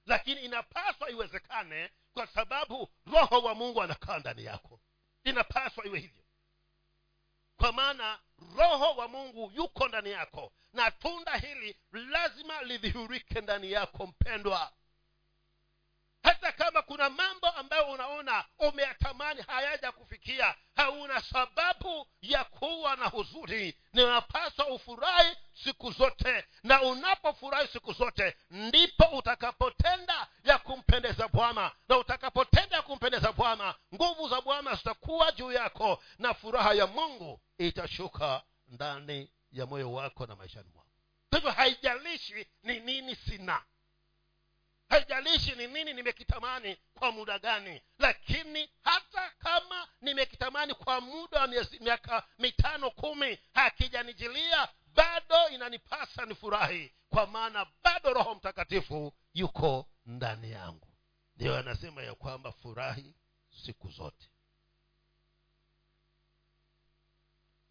Lakini 0.06 0.40
inapaswa 0.40 1.10
iwezekane 1.10 1.90
kwa 2.12 2.26
sababu 2.26 2.88
roho 3.12 3.38
wa 3.42 3.54
mungu 3.54 3.82
anakaa 3.82 4.18
ndani 4.18 4.44
yako. 4.44 4.80
Inapaswa 5.24 5.86
iwe 5.86 5.98
hivyo. 5.98 6.24
Kwa 7.56 7.72
maana 7.72 8.18
roho 8.56 8.94
wa 8.96 9.08
mungu 9.08 9.52
yuko 9.56 9.88
ndani 9.88 10.10
yako 10.10 10.52
na 10.74 10.90
tunda 10.90 11.36
hili 11.36 11.76
lazima 11.92 12.62
lidhihurike 12.62 13.40
ndani 13.40 13.72
yako 13.72 14.06
mpendwa. 14.06 14.72
Hata 16.22 16.52
kama 16.52 16.82
kuna 16.82 17.10
mambo 17.10 17.46
ambayo 17.48 17.86
unaona 17.86 18.44
umeyatamani 18.58 19.42
hayaja 19.42 19.92
kufikia 19.92 20.54
hauna 20.76 21.22
sababu 21.22 22.06
ya 22.22 22.44
kuwa 22.44 22.96
na 22.96 23.06
huzuni. 23.06 23.74
Ninapaswa 23.92 24.66
ufurahi 24.66 25.36
siku 25.64 25.90
zote 25.92 26.44
na 26.62 26.82
unapofurahi 26.82 27.68
siku 27.68 27.92
zote 27.92 28.36
ndipo 28.50 29.04
utakapotenda 29.04 30.26
ya 30.44 30.58
kumpendeza 30.58 31.28
bwana. 31.28 31.72
Na 31.88 31.98
utakapotenda 31.98 32.76
ya 32.76 32.82
kumpendeza 32.82 33.32
bwana 33.32 33.74
nguvu 33.94 34.28
za 34.28 34.40
bwana 34.40 34.74
zitakuwa 34.74 35.32
juu 35.32 35.52
yako 35.52 36.02
na 36.18 36.34
furaha 36.34 36.74
ya 36.74 36.86
mungu 36.86 37.40
itashuka 37.58 38.42
ndani 38.68 39.30
ya 39.54 39.66
moyo 39.66 39.92
wako 39.92 40.26
na 40.26 40.36
maishani 40.36 40.68
mwako. 40.74 40.90
Kwa 41.30 41.38
hivyo 41.38 41.50
haijalishi 41.52 42.46
ni 42.62 42.80
nini 42.80 43.16
sina. 43.16 43.62
Haijalishi 44.88 45.52
ni 45.54 45.66
nini 45.66 45.94
nimekitamani 45.94 46.76
kwa 46.94 47.12
muda 47.12 47.38
gani. 47.38 47.82
Lakini 47.98 48.70
hata 48.82 49.30
kama 49.38 49.88
nimekitamani 50.00 50.74
kwa 50.74 51.00
muda 51.00 51.40
wa 51.40 51.46
miaka 51.80 52.26
mitano 52.38 52.90
kumi 52.90 53.38
hakijanijilia 53.54 54.68
bado 54.94 55.48
inanipasa 55.48 56.26
nifurahi. 56.26 56.92
Kwa 57.08 57.26
maana 57.26 57.66
bado 57.84 58.12
roho 58.12 58.34
mtakatifu 58.34 59.12
yuko 59.34 59.88
ndani 60.06 60.50
yangu. 60.50 60.88
Ndiyo 61.36 61.56
anasema 61.56 62.02
ya 62.02 62.14
kwamba 62.14 62.52
furahi 62.52 63.14
siku 63.64 63.88
zote. 63.90 64.28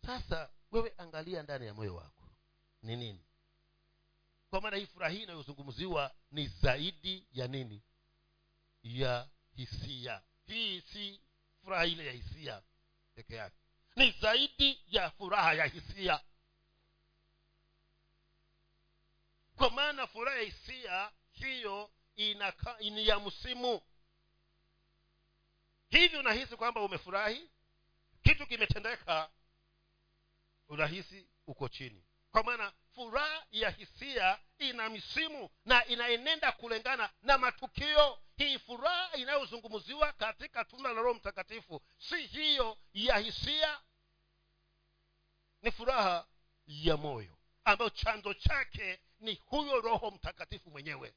Sasa 0.06 0.50
wewe 0.74 0.94
angalia 0.98 1.44
ndani 1.44 1.66
ya 1.66 1.74
moyo 1.74 1.96
wako. 1.96 2.24
Ni 2.82 2.96
nini? 2.96 3.26
Kwa 4.50 4.62
maana 4.62 4.78
hii 4.78 4.86
furaha 4.86 5.12
hii 5.14 5.24
inayozungumziwa 5.24 6.16
ni 6.32 6.48
zaidi 6.48 7.28
ya 7.34 7.48
nini? 7.48 7.82
Ya 8.84 9.30
hisia. 9.56 10.22
Hii 10.46 10.82
si 10.82 11.22
furaha 11.64 11.86
ile 11.86 12.06
ya 12.06 12.12
hisia 12.12 12.62
peke 13.16 13.36
yake. 13.36 13.56
Ni 13.96 14.12
zaidi 14.12 14.80
ya 14.88 15.12
furaha 15.12 15.54
ya 15.54 15.66
hisia. 15.66 16.20
Kwa 19.56 19.70
maana 19.70 20.08
furaha 20.08 20.38
ya 20.38 20.44
hisia 20.44 21.12
hiyo 21.32 21.90
ni 22.80 23.08
ya 23.08 23.20
msimu. 23.20 23.82
Hivi 25.90 26.18
unahisi 26.18 26.56
kwamba 26.56 26.82
umefurahi? 26.82 27.50
Kitu 28.24 28.48
kimetendeka 28.48 29.30
unahisi 30.70 31.28
uko 31.48 31.70
chini. 31.70 32.04
Kwa 32.32 32.44
maana 32.44 32.74
furaha 32.96 33.46
ya 33.52 33.70
hisia 33.70 34.40
ina 34.58 34.90
misimu 34.90 35.50
na 35.66 35.86
inaenenda 35.86 36.52
kulingana 36.52 37.10
na 37.22 37.38
matukio. 37.38 38.20
Hii 38.38 38.60
furaha 38.60 39.18
inayozungumziwa 39.18 40.12
katika 40.12 40.66
tunda 40.66 40.94
la 40.94 41.02
roho 41.02 41.14
mtakatifu 41.14 41.82
si 42.10 42.28
hiyo 42.28 42.78
ya 42.94 43.18
hisia 43.18 43.80
ni 45.62 45.72
furaha 45.72 46.28
ya 46.68 46.98
moyo 46.98 47.38
ambayo 47.64 47.90
chanzo 47.90 48.34
chake 48.34 49.00
ni 49.20 49.36
huyo 49.36 49.82
roho 49.82 50.12
mtakatifu 50.12 50.70
mwenyewe 50.72 51.14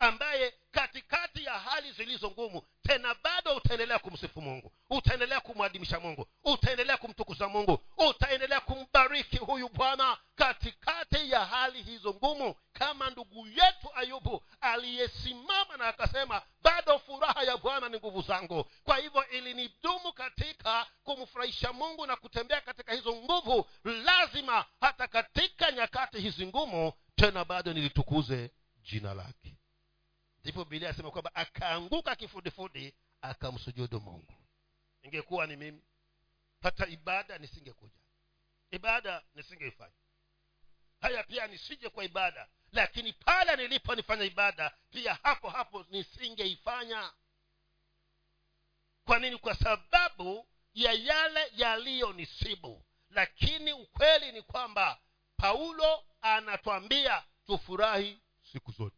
ambaye 0.00 0.54
katikati 0.70 1.44
ya 1.44 1.58
hali 1.58 1.92
zilizo 1.92 2.30
ngumu 2.30 2.62
tena 2.82 3.14
bado 3.24 3.56
utaendelea 3.56 3.98
kumsifu 3.98 4.42
mungu 4.42 4.72
utaendelea 4.90 5.40
kumwadimisha 5.40 6.00
mungu 6.00 6.26
utaendelea 6.44 6.96
kumtukuza 6.96 7.48
mungu 7.48 7.78
utaendelea 8.08 8.60
kumbariki 8.60 9.36
huyu 9.36 9.68
bwana 9.68 10.16
katikati 10.34 11.30
ya 11.30 11.44
hali 11.44 11.82
hizo 11.82 12.14
ngumu 12.14 12.54
kama 12.72 13.10
ndugu 13.10 13.46
yetu 13.46 13.88
ayubu 13.94 14.42
aliyesimama 14.60 15.76
na 15.78 15.86
akasema 15.88 16.42
bado 16.62 16.98
furaha 16.98 17.42
ya 17.42 17.56
bwana 17.56 17.88
ni 17.88 17.96
nguvu 17.96 18.22
zangu. 18.22 18.64
Kwa 18.84 18.96
hivyo 18.96 19.28
ilinidumu 19.28 20.12
katika 20.12 20.86
kumfurahisha 21.04 21.72
mungu 21.72 22.06
na 22.06 22.16
kutembea 22.16 22.60
katika 22.60 22.92
hizo 22.92 23.16
nguvu 23.16 23.68
lazima 23.84 24.64
hata 24.80 25.08
katika 25.08 25.72
nyakati 25.72 26.20
hizi 26.20 26.46
ngumu 26.46 26.92
tena 27.16 27.44
bado 27.44 27.72
nilitukuze 27.72 28.50
jina 28.82 29.14
lake 29.14 29.56
ndipo 30.44 30.64
bibilia 30.64 30.90
asema 30.90 31.10
kwamba 31.10 31.34
akaanguka 31.34 32.16
kifudifudi 32.16 32.94
akamsujudu 33.22 34.00
mungu. 34.00 34.34
Ingekuwa 35.02 35.46
ni 35.46 35.56
mimi 35.56 35.82
hata 36.62 36.86
ibada 36.86 37.38
nisingekuja 37.38 38.00
ibada 38.70 39.22
nisingeifanya. 39.34 39.94
Haya 41.00 41.22
pia 41.24 41.46
nisije 41.46 41.88
kwa 41.88 42.04
ibada 42.04 42.48
lakini 42.72 43.12
pale 43.12 43.56
nilipo 43.56 43.94
nifanya 43.94 44.24
ibada 44.24 44.74
pia 44.90 45.14
hapo 45.22 45.50
hapo 45.50 45.86
nisingeifanya. 45.90 47.12
Kwa 49.04 49.18
nini? 49.18 49.38
Kwa 49.38 49.54
sababu 49.54 50.46
ya 50.74 50.92
yale 50.92 51.50
yaliyonisibu. 51.56 52.84
Lakini 53.10 53.72
ukweli 53.72 54.32
ni 54.32 54.42
kwamba 54.42 55.00
paulo 55.36 56.04
anatwambia 56.20 57.24
tufurahi 57.46 58.20
siku 58.52 58.72
zote 58.72 58.96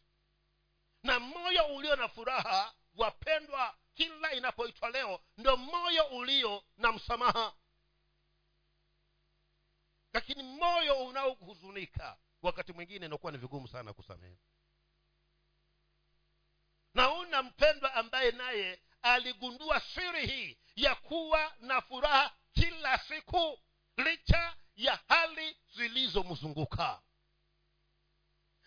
na 1.02 1.20
moyo 1.20 1.64
ulio 1.66 1.96
na 1.96 2.08
furaha 2.08 2.74
wapendwa 2.94 3.74
kila 3.94 4.32
inapoitwa 4.32 4.90
leo 4.90 5.20
ndo 5.38 5.56
moyo 5.56 6.04
ulio 6.04 6.64
na 6.76 6.92
msamaha. 6.92 7.52
Lakini 10.12 10.42
moyo 10.42 10.94
unaohuzunika 11.06 12.16
wakati 12.42 12.72
mwingine 12.72 13.06
inakuwa 13.06 13.32
ni 13.32 13.38
vigumu 13.38 13.68
sana 13.68 13.92
kusamehe. 13.92 14.36
Nauna 16.94 17.42
mpendwa 17.42 17.94
ambaye 17.94 18.30
naye 18.32 18.80
aligundua 19.02 19.80
siri 19.80 20.26
hii 20.26 20.58
ya 20.76 20.94
kuwa 20.94 21.54
na 21.60 21.80
furaha 21.80 22.34
kila 22.52 22.98
siku 22.98 23.58
licha 23.96 24.56
ya 24.76 25.00
hali 25.08 25.56
zilizomzunguka 25.76 27.02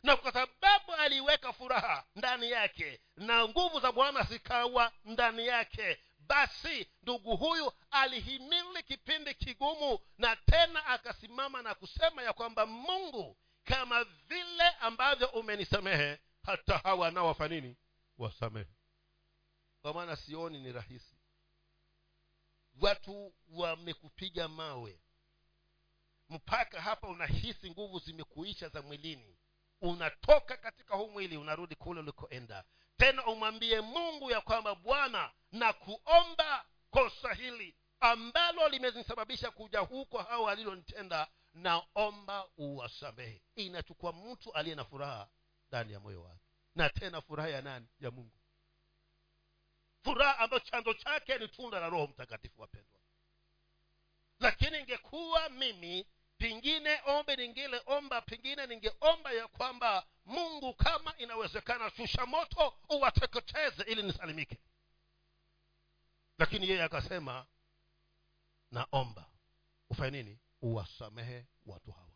na 0.05 0.17
kwa 0.17 0.31
sababu 0.31 0.93
aliweka 0.93 1.53
furaha 1.53 2.05
ndani 2.15 2.51
yake 2.51 3.01
na 3.17 3.47
nguvu 3.47 3.79
za 3.79 3.91
bwana 3.91 4.23
zikawa 4.23 4.91
ndani 5.05 5.47
yake 5.47 5.99
basi 6.19 6.87
ndugu 7.03 7.37
huyu 7.37 7.71
alihimili 7.91 8.83
kipindi 8.83 9.33
kigumu 9.33 9.99
na 10.17 10.35
tena 10.35 10.85
akasimama 10.85 11.61
na 11.61 11.75
kusema 11.75 12.23
ya 12.23 12.33
kwamba 12.33 12.65
mungu 12.65 13.37
kama 13.63 14.03
vile 14.03 14.69
ambavyo 14.69 15.27
umenisamehe 15.27 16.19
hata 16.43 16.77
hawa 16.77 17.11
nao 17.11 17.35
nini? 17.49 17.75
Wasamehe. 18.17 18.69
Kwa 19.81 19.93
maana 19.93 20.15
sioni 20.15 20.59
ni 20.59 20.71
rahisi. 20.71 21.15
Watu 22.81 23.33
wamekupiga 23.49 24.47
mawe. 24.47 24.99
Mpaka 26.29 26.81
hapa 26.81 27.07
unahisi 27.07 27.71
nguvu 27.71 27.99
zimekuisha 27.99 28.69
za 28.69 28.81
mwilini 28.81 29.37
unatoka 29.81 30.57
katika 30.57 30.95
huu 30.95 31.09
mwili 31.09 31.37
unarudi 31.37 31.75
kule 31.75 31.99
ulikoenda. 31.99 32.63
Tena 32.97 33.25
umwambie 33.25 33.81
mungu 33.81 34.31
ya 34.31 34.41
kwamba 34.41 34.75
bwana 34.75 35.31
na 35.51 35.73
kuomba 35.73 36.65
kosa 36.89 37.33
hili 37.33 37.75
ambalo 37.99 38.69
limenisababisha 38.69 39.51
kuja 39.51 39.79
huko 39.79 40.17
hao 40.17 40.49
alilonitenda 40.49 41.27
naomba 41.53 42.47
uwasamehe. 42.57 43.41
Inachukua 43.55 44.13
mtu 44.13 44.53
aliye 44.53 44.75
na 44.75 44.85
furaha 44.85 45.27
ndani 45.67 45.93
ya 45.93 45.99
moyo 45.99 46.23
wake. 46.23 46.41
Na 46.75 46.89
tena 46.89 47.21
furaha 47.21 47.49
ya 47.49 47.61
nani? 47.61 47.87
Ya 47.99 48.11
mungu. 48.11 48.31
Furaha 50.03 50.39
ambayo 50.39 50.59
chanzo 50.59 50.93
chake 50.93 51.37
ni 51.37 51.47
tunda 51.47 51.79
la 51.79 51.89
roho 51.89 52.07
mtakatifu 52.07 52.61
wapendwa. 52.61 52.99
Lakini 54.39 54.79
ingekuwa 54.79 55.49
mimi 55.49 56.05
pengine 56.45 56.99
ombi 57.05 57.35
ningileomba 57.35 58.21
pengine 58.21 58.67
ningeomba 58.67 59.31
ya 59.31 59.47
kwamba 59.47 60.05
mungu 60.25 60.73
kama 60.73 61.17
inawezekana 61.17 61.89
shusha 61.89 62.25
moto 62.25 62.73
uwateketeze 62.89 63.83
ili 63.83 64.03
nisalimike. 64.03 64.57
Lakini 66.37 66.69
yeye 66.69 66.83
akasema 66.83 67.45
naomba. 68.71 69.29
Ufanye 69.89 70.23
nini? 70.23 70.39
Uwasamehe 70.61 71.45
watu 71.65 71.91
hawa. 71.91 72.09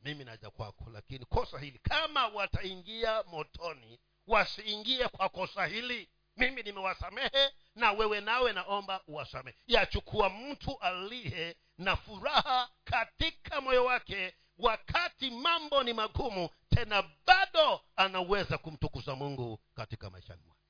Mimi 0.00 0.24
naja 0.24 0.50
kwako 0.50 0.90
lakini 0.90 1.24
kosa 1.24 1.58
hili 1.58 1.78
kama 1.78 2.26
wataingia 2.26 3.22
motoni 3.22 4.00
wasiingie 4.26 5.08
kwa 5.08 5.28
kosa 5.28 5.66
hili 5.66 6.08
mimi 6.36 6.62
nimewasamehe 6.62 7.52
na 7.74 7.92
wewe 7.92 8.20
nawe 8.20 8.52
naomba 8.52 9.02
uwasamehe. 9.06 9.56
Yachukua 9.66 10.30
mtu 10.30 10.78
aliye 10.80 11.56
na 11.78 11.96
furaha 11.96 12.70
katika 12.84 13.60
moyo 13.60 13.84
wake 13.84 14.36
wakati 14.58 15.30
mambo 15.30 15.82
ni 15.82 15.92
magumu 15.92 16.48
tena 16.68 17.10
bado 17.26 17.80
anaweza 17.96 18.58
kumtukuza 18.58 19.16
mungu 19.16 19.58
katika 19.74 20.10
maishani 20.10 20.42
mwake. 20.46 20.62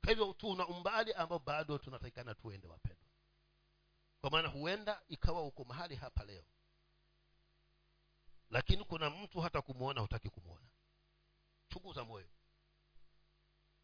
Kwa 0.00 0.10
hivyo 0.10 0.32
tuna 0.32 0.66
umbali 0.66 1.12
ambao 1.12 1.38
bado 1.38 1.78
tunatakikana 1.78 2.34
tuende 2.34 2.66
wapendwa. 2.68 3.08
Kwa 4.20 4.30
maana 4.30 4.48
huenda 4.48 5.02
ikawa 5.08 5.42
uko 5.42 5.64
mahali 5.64 5.96
hapa 5.96 6.24
leo 6.24 6.44
lakini 8.50 8.84
kuna 8.84 9.10
mtu 9.10 9.40
hata 9.40 9.62
kumwona 9.62 10.00
hutaki 10.00 10.30
kumwona 10.30 10.66
chunguza 11.68 12.04
moyo. 12.04 12.28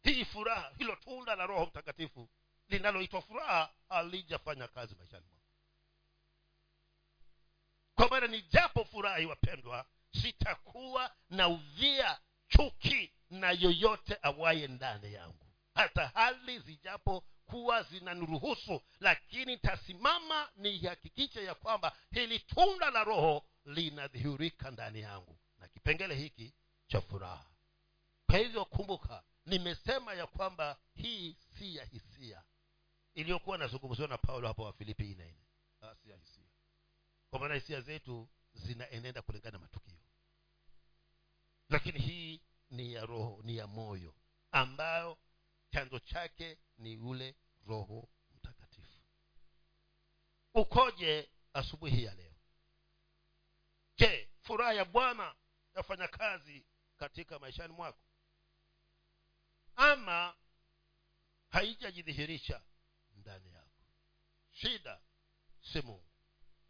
Hii 0.03 0.25
furaha 0.25 0.71
hilo 0.77 0.95
tunda 0.95 1.35
la 1.35 1.45
roho 1.45 1.65
mtakatifu 1.65 2.29
linaloitwa 2.67 3.21
furaha 3.21 3.73
alijafanya 3.89 4.67
kazi 4.67 4.95
maishani 4.95 5.25
mwako 5.25 5.36
kwa 7.97 8.09
maana 8.09 8.27
nijapo 8.27 8.85
furahi 8.85 9.25
wapendwa 9.25 9.85
sitakuwa 10.21 11.11
na 11.29 11.47
udhia 11.49 12.19
chuki 12.47 13.11
na 13.29 13.51
yoyote 13.51 14.17
awaye 14.21 14.67
ndani 14.67 15.13
yangu. 15.13 15.45
Hata 15.73 16.07
hali 16.07 16.59
zijapo 16.59 17.23
kuwa 17.45 17.83
zinaniruhusu 17.83 18.81
lakini 18.99 19.57
tasimama 19.57 20.49
nihakikishe 20.55 21.43
ya 21.43 21.55
kwamba 21.55 21.97
hili 22.11 22.39
tunda 22.39 22.89
la 22.91 23.03
roho 23.03 23.45
linadhihirika 23.65 24.71
ndani 24.71 25.01
yangu 25.01 25.39
na 25.59 25.67
kipengele 25.67 26.15
hiki 26.15 26.53
cha 26.87 27.01
furaha. 27.01 27.45
Kwa 28.25 28.37
hivyo 28.39 28.65
kumbuka 28.65 29.23
nimesema 29.45 30.13
ya 30.13 30.27
kwamba 30.27 30.77
hii 30.93 31.37
si 31.57 31.75
ya 31.75 31.85
hisia. 31.85 32.43
Iliyokuwa 33.13 33.57
nazungumziwa 33.57 34.07
na 34.07 34.17
paulo 34.17 34.47
hapo 34.47 34.63
wafilipi 34.63 35.03
nne. 35.03 35.35
Si 36.03 36.09
ya 36.09 36.17
hisia 36.17 36.36
kwa 37.29 37.39
maana 37.39 37.55
hisia 37.55 37.81
zetu 37.81 38.29
zinaenenda 38.53 39.21
kulingana 39.21 39.51
na 39.51 39.59
matukio. 39.59 39.97
Lakini 41.69 41.99
hii 41.99 42.41
ni 42.69 42.93
ya 42.93 43.05
roho 43.05 43.41
ni 43.43 43.57
ya 43.57 43.67
moyo 43.67 44.15
ambayo 44.51 45.17
chanzo 45.71 45.99
chake 45.99 46.57
ni 46.77 46.97
ule 46.97 47.35
roho 47.67 48.09
mtakatifu. 48.35 49.01
Ukoje 50.53 51.29
asubuhi 51.53 52.03
ya 52.03 52.15
leo? 52.15 52.33
Je 53.97 54.29
furaha 54.41 54.73
ya 54.73 54.85
bwana 54.85 55.35
yafanya 55.75 56.07
kazi 56.07 56.65
katika 56.97 57.39
maishani 57.39 57.73
mwako? 57.73 57.99
Ama 59.75 60.35
haijajidhihirisha 61.49 62.61
ndani 63.15 63.51
yako? 63.53 63.83
Shida 64.51 65.01
si 65.73 65.81
mungu 65.81 66.06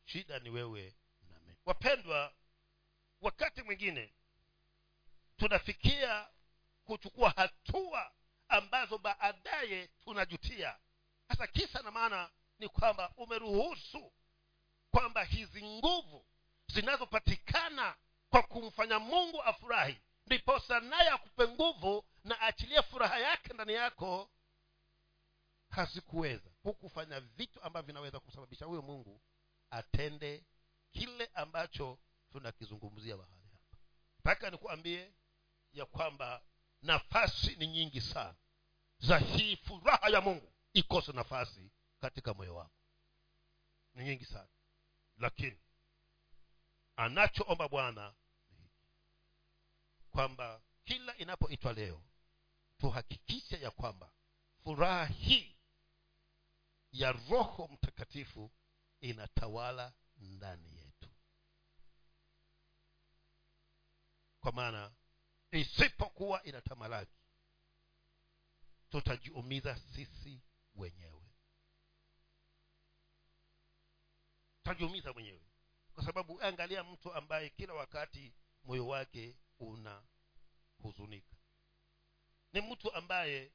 shida 0.08 0.40
ni 0.40 0.50
wewe 0.50 0.96
na 1.30 1.40
mimi. 1.40 1.56
Wapendwa 1.66 2.34
wakati 3.22 3.62
mwingine 3.62 4.14
tunafikia 5.38 6.28
kuchukua 6.84 7.30
hatua 7.30 8.12
ambazo 8.48 8.98
baadaye 8.98 9.88
tunajutia. 9.88 10.78
Hasa 11.28 11.48
kisa 11.48 11.82
na 11.82 11.92
maana 11.92 12.30
ni 12.60 12.70
kwamba 12.70 13.14
umeruhusu 13.18 14.14
kwamba 14.92 15.24
hizi 15.24 15.64
nguvu 15.64 16.26
zinazopatikana 16.68 17.96
kwa 18.30 18.44
kumfanya 18.44 19.00
mungu 19.00 19.44
afurahi 19.44 20.02
ndiposa 20.26 20.80
naye 20.80 21.10
akupe 21.10 21.48
nguvu 21.48 22.06
na 22.24 22.42
aachilie 22.42 22.82
furaha 22.84 23.20
yake 23.20 23.54
ndani 23.54 23.74
yako 23.74 24.30
hazikuweza. 25.70 26.50
Hukufanya 26.64 27.20
vitu 27.20 27.64
ambavyo 27.64 27.88
vinaweza 27.88 28.20
kusababisha 28.20 28.66
huyo 28.66 28.82
mungu 28.82 29.22
atende 29.70 30.46
kile 30.92 31.26
ambacho 31.34 32.00
tunakizungumzia 32.32 33.18
mahali 33.18 33.48
hapa. 33.52 33.78
Mpaka 34.20 34.50
nikuambie 34.50 35.14
ya 35.74 35.86
kwamba 35.86 36.44
nafasi 36.82 37.56
ni 37.56 37.68
nyingi 37.68 38.02
sana. 38.02 38.36
Za 39.00 39.18
hii 39.18 39.56
furaha 39.56 40.10
ya 40.10 40.22
mungu 40.22 40.54
ikose 40.74 41.12
nafasi 41.12 41.72
katika 42.00 42.34
moyo 42.34 42.56
wako. 42.56 42.76
Ni 43.94 44.04
nyingi 44.04 44.26
sana. 44.26 44.48
Lakini 45.18 45.58
anachoomba 46.96 47.68
bwana 47.70 48.14
kwamba 50.12 50.62
kila 50.86 51.18
inapoitwa 51.18 51.74
leo 51.74 52.04
tuhakikishe 52.78 53.60
ya 53.62 53.72
kwamba 53.72 54.12
furaha 54.64 55.06
hii 55.06 55.56
ya 56.92 57.12
roho 57.12 57.68
mtakatifu 57.68 58.52
inatawala 59.02 59.94
ndani 60.18 60.78
yetu. 60.78 61.10
Kwa 64.40 64.52
maana 64.52 64.92
isipokuwa 65.52 66.44
inatamalaki 66.44 67.18
tutajiumiza 68.90 69.76
sisi 69.76 70.42
wenyewe. 70.76 71.26
Tutajiumiza 74.64 75.14
mwenyewe. 75.14 75.42
Kwa 75.94 76.04
sababu 76.06 76.42
angalia 76.42 76.84
mtu 76.84 77.14
ambaye 77.14 77.50
kila 77.50 77.74
wakati 77.74 78.34
moyo 78.64 78.88
wake 78.88 79.36
unahuzunika. 79.60 81.36
Ni 82.54 82.62
mtu 82.62 82.94
ambaye 82.94 83.52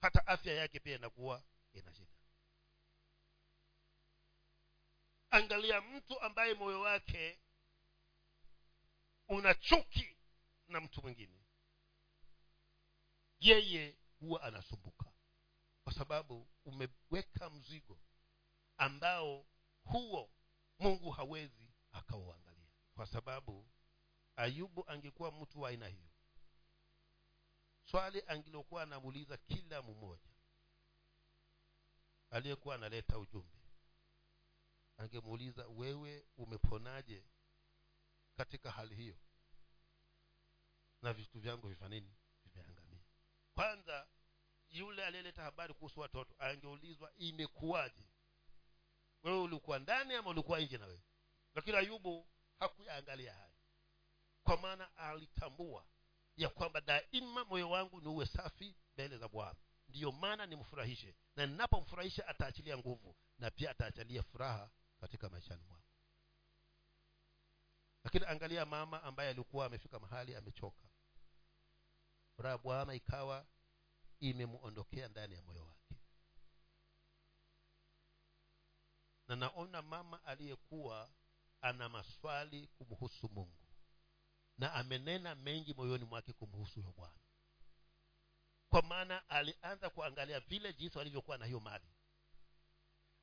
hata 0.00 0.26
afya 0.26 0.54
yake 0.54 0.80
pia 0.80 0.96
inakuwa 0.96 1.44
ina 1.72 1.92
angalia 5.34 5.80
mtu 5.80 6.20
ambaye 6.20 6.54
moyo 6.54 6.80
wake 6.80 7.38
una 9.28 9.54
chuki 9.54 10.16
na 10.68 10.80
mtu 10.80 11.02
mwingine. 11.02 11.44
Yeye 13.40 13.96
huwa 14.20 14.42
anasumbuka 14.42 15.12
kwa 15.84 15.92
sababu 15.92 16.48
umeweka 16.64 17.50
mzigo 17.50 17.98
ambao 18.76 19.46
huo 19.84 20.30
mungu 20.78 21.10
hawezi 21.10 21.72
akauangalia. 21.92 22.68
Kwa 22.94 23.06
sababu 23.06 23.66
ayubu 24.36 24.84
angekuwa 24.90 25.32
mtu 25.32 25.60
wa 25.60 25.68
aina 25.70 25.88
hiyo 25.88 26.10
swali 27.84 28.22
angilokuwa 28.26 28.82
anamuuliza 28.82 29.36
kila 29.36 29.82
mmoja 29.82 30.30
aliyekuwa 32.30 32.74
analeta 32.74 33.18
ujumbe 33.18 33.53
angemuuliza 34.96 35.66
wewe 35.68 36.26
umeponaje 36.36 37.24
katika 38.36 38.70
hali 38.70 38.94
hiyo? 38.94 39.16
Na 41.02 41.12
vitu 41.12 41.40
vyangu 41.40 41.68
vifanini 41.68 42.14
vimeangamia. 42.44 43.04
Kwanza 43.54 44.06
yule 44.70 45.04
aliyeleta 45.06 45.42
habari 45.42 45.74
kuhusu 45.74 46.00
watoto 46.00 46.34
angeulizwa 46.38 47.12
imekuwaje? 47.16 48.08
Wewe 49.22 49.40
ulikuwa 49.40 49.78
ndani 49.78 50.14
ama 50.14 50.30
ulikuwa 50.30 50.60
nje 50.60 50.78
na 50.78 50.86
wewe? 50.86 51.02
Lakini 51.54 51.76
ayubu 51.76 52.28
hakuyaangalia 52.58 53.32
haya 53.34 53.54
kwa 54.42 54.56
maana 54.56 54.96
alitambua 54.96 55.86
ya 56.36 56.48
kwamba 56.48 56.80
daima 56.80 57.44
moyo 57.44 57.70
wangu 57.70 58.00
ni 58.00 58.08
uwe 58.08 58.26
safi 58.26 58.76
mbele 58.94 59.18
za 59.18 59.28
bwana. 59.28 59.56
Ndiyo 59.88 60.12
maana 60.12 60.46
nimfurahishe. 60.46 61.14
Na 61.36 61.46
ninapomfurahisha 61.46 62.26
ataachilia 62.28 62.78
nguvu 62.78 63.16
na 63.38 63.50
pia 63.50 63.70
ataachilia 63.70 64.22
furaha 64.22 64.70
katika 65.04 65.28
maishani 65.28 65.62
mwangu 65.68 65.84
lakini 68.04 68.26
angalia 68.26 68.66
mama 68.66 69.02
ambaye 69.02 69.30
alikuwa 69.30 69.66
amefika 69.66 69.98
mahali 70.00 70.34
amechoka. 70.36 70.84
Furaha 72.36 72.58
bwana 72.58 72.94
ikawa 72.94 73.46
imemuondokea 74.20 75.08
ndani 75.08 75.34
ya 75.34 75.42
moyo 75.42 75.66
wake. 75.66 75.94
Na 79.28 79.36
naona 79.36 79.82
mama 79.82 80.24
aliyekuwa 80.24 81.10
ana 81.60 81.88
maswali 81.88 82.66
kumhusu 82.66 83.28
mungu. 83.28 83.66
Na 84.58 84.72
amenena 84.72 85.34
mengi 85.34 85.74
moyoni 85.74 86.04
mwake 86.04 86.32
kumhusu 86.32 86.74
huyo 86.80 86.92
bwana. 86.92 87.18
Kwa 88.68 88.82
maana 88.82 89.28
alianza 89.28 89.90
kuangalia 89.90 90.40
vile 90.40 90.72
jinsi 90.72 90.98
walivyokuwa 90.98 91.38
na 91.38 91.46
hiyo 91.46 91.60
mali 91.60 91.93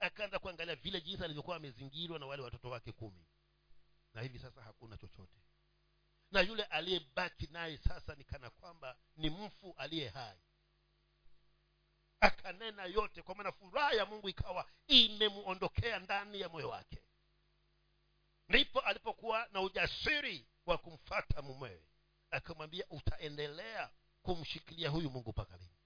akaanza 0.01 0.39
kuangalia 0.39 0.75
vile 0.75 1.01
jinsi 1.01 1.23
alivyokuwa 1.23 1.55
amezingirwa 1.55 2.19
na 2.19 2.25
wale 2.25 2.43
watoto 2.43 2.69
wake 2.69 2.91
kumi. 2.91 3.25
Na 4.13 4.21
hivi 4.21 4.39
sasa 4.39 4.61
hakuna 4.61 4.97
chochote. 4.97 5.41
Na 6.31 6.41
yule 6.41 6.63
aliyebaki 6.63 7.47
naye 7.47 7.77
sasa 7.77 8.15
ni 8.15 8.23
kana 8.23 8.49
kwamba 8.49 8.97
ni 9.17 9.29
mfu 9.29 9.73
aliye 9.77 10.09
hai. 10.09 10.37
Akanena 12.19 12.85
yote 12.85 13.21
kwa 13.21 13.35
maana 13.35 13.51
furaha 13.51 13.93
ya 13.93 14.05
mungu 14.05 14.29
ikawa 14.29 14.65
imemuondokea 14.87 15.99
ndani 15.99 16.39
ya 16.39 16.49
moyo 16.49 16.69
wake. 16.69 17.03
Ndipo 18.49 18.79
alipokuwa 18.79 19.47
na 19.51 19.61
ujasiri 19.61 20.45
wa 20.65 20.77
kumfata 20.77 21.41
mumewe. 21.41 21.85
Akamwambia 22.31 22.85
utaendelea 22.89 23.89
kumshikilia 24.21 24.89
huyu 24.89 25.09
mungu 25.09 25.29
mpaka 25.29 25.57
lini 25.57 25.80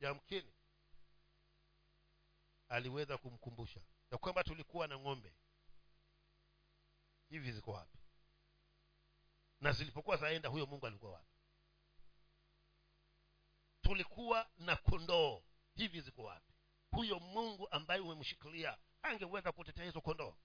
yamkini 0.00 0.52
aliweza 2.68 3.18
kumkumbusha 3.18 3.80
ya 4.10 4.18
kwamba 4.18 4.44
tulikuwa 4.44 4.86
na 4.86 4.98
ng'ombe. 4.98 5.32
Hivi 7.28 7.52
ziko 7.52 7.72
wapi? 7.72 7.98
Na 9.60 9.72
zilipokuwa 9.72 10.16
zaenda 10.16 10.48
huyo 10.48 10.66
mungu 10.66 10.86
alikuwa 10.86 11.12
wapi? 11.12 11.26
Tulikuwa 13.82 14.48
na 14.58 14.76
kondoo. 14.76 15.42
Hivi 15.74 16.00
ziko 16.00 16.22
wapi? 16.24 16.52
Huyo 16.90 17.18
mungu 17.20 17.68
ambaye 17.70 18.00
umemshikilia 18.00 18.78
angeweza 19.02 19.52
kutetea 19.52 19.84
hizo 19.84 20.00
kondoo? 20.00 20.36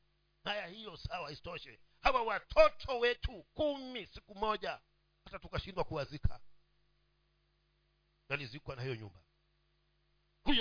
Haya 0.43 0.67
hiyo 0.67 0.97
sawa 0.97 1.31
isitoshe. 1.31 1.79
Hawa 2.01 2.21
watoto 2.23 2.99
wetu 2.99 3.43
kumi 3.43 4.07
siku 4.07 4.35
moja 4.35 4.81
hata 5.25 5.39
tukashindwa 5.39 5.83
kuwazika. 5.83 6.39
Yalizikwa 8.29 8.75
na 8.75 8.81
hiyo 8.81 8.95
nyumba 8.95 9.20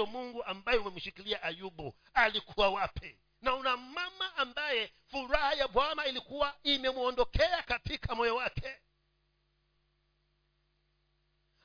huyo 0.01 0.13
mungu 0.13 0.45
ambaye 0.45 0.79
umemshikilia 0.79 1.43
ayubu 1.43 1.95
alikuwa 2.15 2.69
wapi? 2.71 3.19
Na 3.43 3.55
una 3.55 3.77
mama 3.77 4.37
ambaye 4.37 4.93
furaha 5.11 5.53
ya 5.55 5.69
bwana 5.69 6.07
ilikuwa 6.07 6.57
imemwondokea 6.63 7.63
katika 7.63 8.15
moyo 8.15 8.37
wake. 8.37 8.77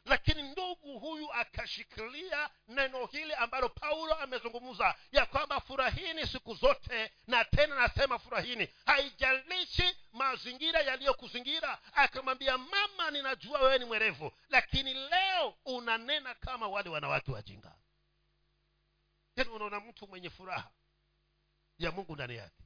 Lakini 0.06 0.42
ndugu 0.44 1.00
huyu 1.00 1.34
akashikilia 1.34 2.50
neno 2.68 3.06
hili 3.06 3.34
ambalo 3.34 3.70
paulo 3.70 4.14
amezungumza 4.16 4.96
ya 5.12 5.26
kwamba 5.26 5.60
furahini 5.62 6.28
siku 6.28 6.54
zote 6.56 7.12
na 7.28 7.46
tena 7.46 7.76
nasema 7.76 8.20
furahini. 8.20 8.70
Haijalishi 8.86 9.96
mazingira 10.14 10.82
yaliyokuzingira 10.82 11.80
akamwambia 11.94 12.58
mama 12.58 13.12
ninajua 13.12 13.60
wewe 13.60 13.80
ni 13.80 13.86
mwerevu 13.86 14.32
lakini 14.50 14.94
leo 14.94 15.54
unanena 15.66 16.34
kama 16.36 16.68
wale 16.68 16.90
wanawake 16.90 17.32
wajinga 17.32 17.76
tena 19.36 19.52
unaona 19.52 19.80
mtu 19.80 20.08
mwenye 20.08 20.30
furaha 20.30 20.70
ya 21.78 21.92
mungu 21.92 22.16
ndani 22.16 22.36
yake. 22.36 22.64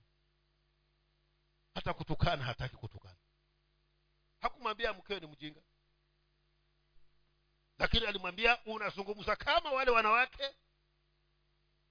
Hata 1.76 1.94
kutukana 1.94 2.44
hataki 2.44 2.76
kutukana. 2.76 3.16
Hakumwambia 4.42 4.94
mkewe 4.94 5.20
ni 5.20 5.28
mjinga. 5.28 5.62
Lakini 7.80 8.06
alimwambia 8.06 8.66
unazungumza 8.66 9.36
kama 9.36 9.72
wale 9.72 9.92
wanawake. 9.92 10.44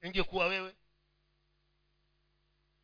Ingekuwa 0.02 0.46
wewe 0.46 0.76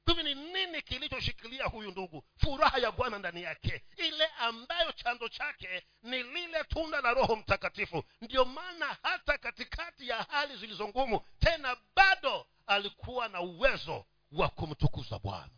hivi 0.07 0.23
ni 0.23 0.35
nini 0.35 0.83
kilichoshikilia 0.83 1.65
huyu 1.65 1.91
ndugu? 1.91 2.25
Furaha 2.37 2.79
ya 2.79 2.93
bwana 2.93 3.19
ndani 3.19 3.43
yake. 3.43 3.83
Ile 3.97 4.27
ambayo 4.27 4.93
chanzo 4.93 5.29
chake 5.29 5.87
ni 6.03 6.23
lile 6.23 6.65
tunda 6.65 7.01
la 7.01 7.15
roho 7.15 7.37
mtakatifu. 7.37 8.05
Ndio 8.21 8.45
maana 8.45 8.97
hata 9.03 9.39
katikati 9.39 10.09
ya 10.09 10.23
hali 10.23 10.57
zilizo 10.57 10.89
ngumu 10.89 11.21
tena 11.39 11.77
bado 11.97 12.47
alikuwa 12.67 13.29
na 13.29 13.41
uwezo 13.41 14.07
wa 14.33 14.49
kumtukuza 14.49 15.19
bwana. 15.19 15.51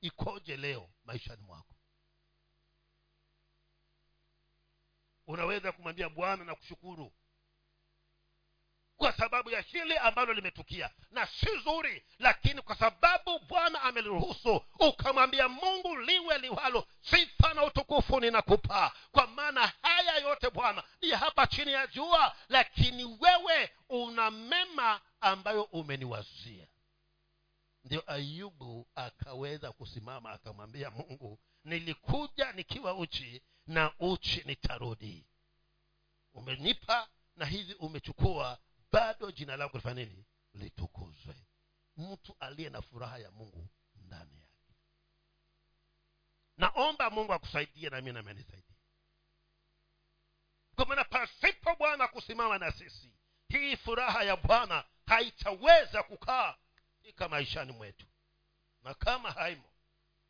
Ikoje 0.00 0.56
leo 0.56 0.90
maishani 1.04 1.42
mwako? 1.42 1.74
Unaweza 5.26 5.72
kumwambia 5.72 6.08
bwana 6.08 6.44
na 6.44 6.54
kushukuru 6.54 7.12
kwa 9.02 9.12
sababu 9.12 9.50
ya 9.50 9.60
hili 9.60 9.96
ambalo 9.98 10.32
limetukia. 10.32 10.90
Na 11.10 11.26
si 11.26 11.46
zuri 11.64 12.04
lakini 12.18 12.62
kwa 12.62 12.76
sababu 12.76 13.38
bwana 13.38 13.82
ameliruhusu 13.82 14.62
ukamwambia 14.78 15.48
mungu 15.48 15.96
liwe 15.96 16.38
liwalo. 16.38 16.86
Sifa 17.00 17.54
na 17.54 17.64
utukufu 17.64 18.20
ninakupa. 18.20 18.92
Kwa 19.12 19.26
maana 19.26 19.72
haya 19.82 20.16
yote 20.16 20.50
bwana 20.50 20.82
ni 21.00 21.10
hapa 21.10 21.46
chini 21.46 21.72
ya 21.72 21.86
jua 21.86 22.36
lakini 22.48 23.04
wewe 23.04 23.70
una 23.88 24.30
mema 24.30 25.00
ambayo 25.20 25.62
umeniwazia. 25.62 26.66
Ndio 27.84 28.02
ayubu 28.12 28.88
akaweza 28.94 29.72
kusimama 29.72 30.30
akamwambia 30.30 30.90
mungu 30.90 31.38
nilikuja 31.64 32.52
nikiwa 32.52 32.94
uchi 32.94 33.42
na 33.66 33.92
uchi 33.98 34.42
nitarudi. 34.46 35.26
Umenipa 36.34 37.08
na 37.36 37.46
hivi 37.46 37.74
umechukua 37.74 38.58
bado 38.92 39.30
jina 39.30 39.56
lako 39.56 39.76
lifanya 39.78 40.04
nini? 40.04 40.24
Litukuzwe. 40.54 41.34
Mtu 41.96 42.36
aliye 42.40 42.70
na 42.70 42.82
furaha 42.82 43.18
ya 43.18 43.30
mungu 43.30 43.68
ndani 43.94 44.40
yake. 44.40 44.74
Naomba 46.56 47.10
mungu 47.10 47.32
akusaidie 47.32 47.90
na 47.90 48.00
mi 48.00 48.12
namenisaidia 48.12 48.76
kwa 50.74 50.86
maana 50.86 51.04
pasipo 51.04 51.76
bwana 51.76 52.08
kusimama 52.08 52.58
na 52.58 52.72
sisi 52.72 53.12
hii 53.48 53.76
furaha 53.76 54.22
ya 54.24 54.36
bwana 54.36 54.84
haitaweza 55.06 56.02
kukaa 56.02 56.56
katika 56.74 57.28
maishani 57.28 57.72
mwetu. 57.72 58.06
Na 58.82 58.94
kama 58.94 59.30
haimo 59.32 59.72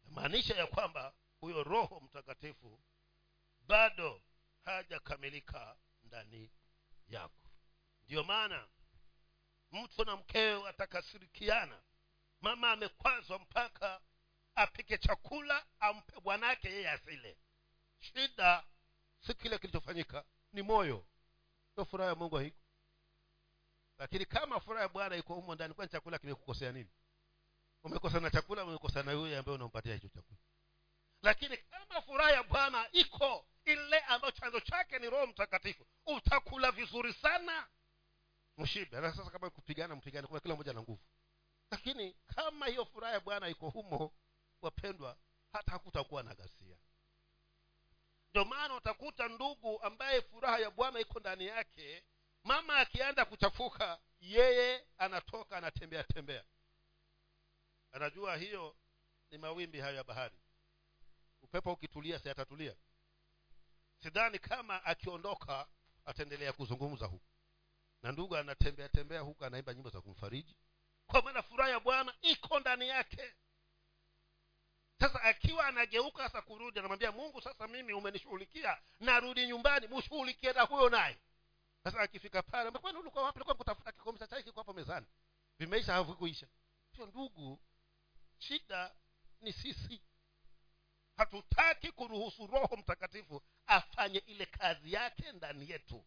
maanisha 0.08 0.54
ya 0.54 0.66
kwamba 0.66 1.14
huyo 1.40 1.62
roho 1.62 2.00
mtakatifu 2.00 2.80
bado 3.60 4.22
hajakamilika 4.64 5.76
ndani 6.04 6.50
yako 7.08 7.41
ndiyo 8.12 8.24
maana 8.24 8.68
mtu 9.72 10.04
na 10.04 10.16
mkewe 10.16 10.68
atakasirikiana. 10.68 11.82
Mama 12.40 12.72
amekwazwa 12.72 13.38
mpaka 13.38 14.00
apike 14.54 14.98
chakula 14.98 15.66
ampe 15.80 16.20
bwanake 16.20 16.68
yeye 16.70 16.90
asile. 16.90 17.38
Shida 18.00 18.64
si 19.26 19.34
kile 19.34 19.58
kilichofanyika 19.58 20.24
ni 20.52 20.62
moyo. 20.62 21.06
Sio 21.74 21.84
furaha 21.84 22.10
ya 22.10 22.16
mungu 22.16 22.36
haiko. 22.36 22.58
Lakini 23.98 24.26
kama 24.26 24.60
furaha 24.60 24.82
ya 24.82 24.88
bwana 24.88 25.16
iko 25.16 25.34
humo 25.34 25.54
ndani 25.54 25.74
kwani 25.74 25.90
chakula 25.90 26.18
kimekukosea 26.18 26.72
nini? 26.72 26.90
Umekosa 27.84 28.30
chakula 28.30 28.64
umekosa 28.64 29.12
yule 29.12 29.38
ambaye 29.38 29.54
unampatia 29.58 29.94
hicho 29.94 30.08
chakula. 30.08 30.38
Lakini 31.22 31.56
kama 31.56 32.02
furaha 32.02 32.30
ya 32.30 32.42
bwana 32.42 32.88
iko 32.92 33.46
ile 33.64 33.98
ambayo 34.00 34.32
chanzo 34.32 34.60
chake 34.60 34.98
ni 34.98 35.10
roho 35.10 35.26
mtakatifu 35.26 35.86
utakula 36.06 36.72
vizuri 36.72 37.12
sana 37.12 37.68
mshibe 38.62 39.00
na 39.00 39.12
sasa 39.14 39.30
kama 39.30 39.50
kupigana 39.50 39.96
mpigane 39.96 40.26
kwa 40.26 40.40
kila 40.40 40.54
mmoja 40.54 40.72
na 40.72 40.82
nguvu. 40.82 41.02
Lakini 41.70 42.12
kama 42.12 42.66
hiyo 42.66 42.84
furaha 42.84 43.12
ya 43.12 43.20
bwana 43.20 43.48
iko 43.48 43.70
humo 43.70 44.12
wapendwa 44.62 45.16
hata 45.52 45.72
hakutakuwa 45.72 46.22
na 46.22 46.34
ghasia. 46.34 46.76
Ndio 48.30 48.44
maana 48.44 48.74
utakuta 48.74 49.28
ndugu 49.28 49.82
ambaye 49.82 50.22
furaha 50.22 50.58
ya 50.58 50.70
bwana 50.70 51.00
iko 51.00 51.20
ndani 51.20 51.46
yake 51.46 52.04
mama 52.44 52.76
akianza 52.78 53.24
kuchafuka 53.24 54.00
yeye 54.20 54.86
anatoka 54.98 55.56
anatembea 55.56 56.04
tembea. 56.04 56.44
Anajua 57.92 58.36
hiyo 58.36 58.76
ni 59.30 59.38
mawimbi 59.38 59.80
hayo 59.80 59.96
ya 59.96 60.04
bahari. 60.04 60.36
Upepo 61.42 61.72
ukitulia 61.72 62.18
si 62.18 62.30
atatulia. 62.30 62.76
Sidhani 64.02 64.38
kama 64.38 64.84
akiondoka 64.84 65.66
ataendelea 66.04 66.52
kuzungumza 66.52 67.06
huku 67.06 67.31
na 68.02 68.12
ndugu 68.12 68.36
anatembea 68.36 68.88
tembea 68.88 69.20
huku 69.20 69.44
anaimba 69.44 69.74
nyimbo 69.74 69.90
za 69.90 70.00
kumfariji. 70.00 70.56
Kwa 71.06 71.22
maana 71.22 71.42
furaha 71.42 71.70
ya 71.70 71.80
bwana 71.80 72.14
iko 72.22 72.60
ndani 72.60 72.88
yake. 72.88 73.34
Sasa 75.00 75.22
akiwa 75.22 75.66
anageuka 75.66 76.22
sasa 76.22 76.42
kurudi 76.42 76.78
anamwambia 76.78 77.12
mungu 77.12 77.42
sasa 77.42 77.68
mimi 77.68 77.92
umenishughulikia 77.92 78.78
narudi 79.00 79.46
nyumbani 79.46 79.88
mshughulikie 79.88 80.52
na 80.52 80.62
huyo 80.62 80.88
naye. 80.88 81.18
Sasa 81.84 82.00
akifika 82.00 82.42
pale 82.42 82.70
kwani 82.70 82.98
kutafuta 83.54 83.92
kikombe 83.92 84.26
cha 84.26 84.42
hapo 84.54 84.72
mezani? 84.72 85.06
Vimeisha 85.58 85.92
havikuisha 85.92 86.46
sio 86.96 87.06
ndugu 87.06 87.60
shida 88.38 88.94
ni 89.40 89.52
sisi. 89.52 90.02
Hatutaki 91.16 91.92
kuruhusu 91.92 92.46
roho 92.46 92.76
mtakatifu 92.76 93.42
afanye 93.66 94.18
ile 94.18 94.46
kazi 94.46 94.92
yake 94.92 95.32
ndani 95.32 95.70
yetu 95.70 96.04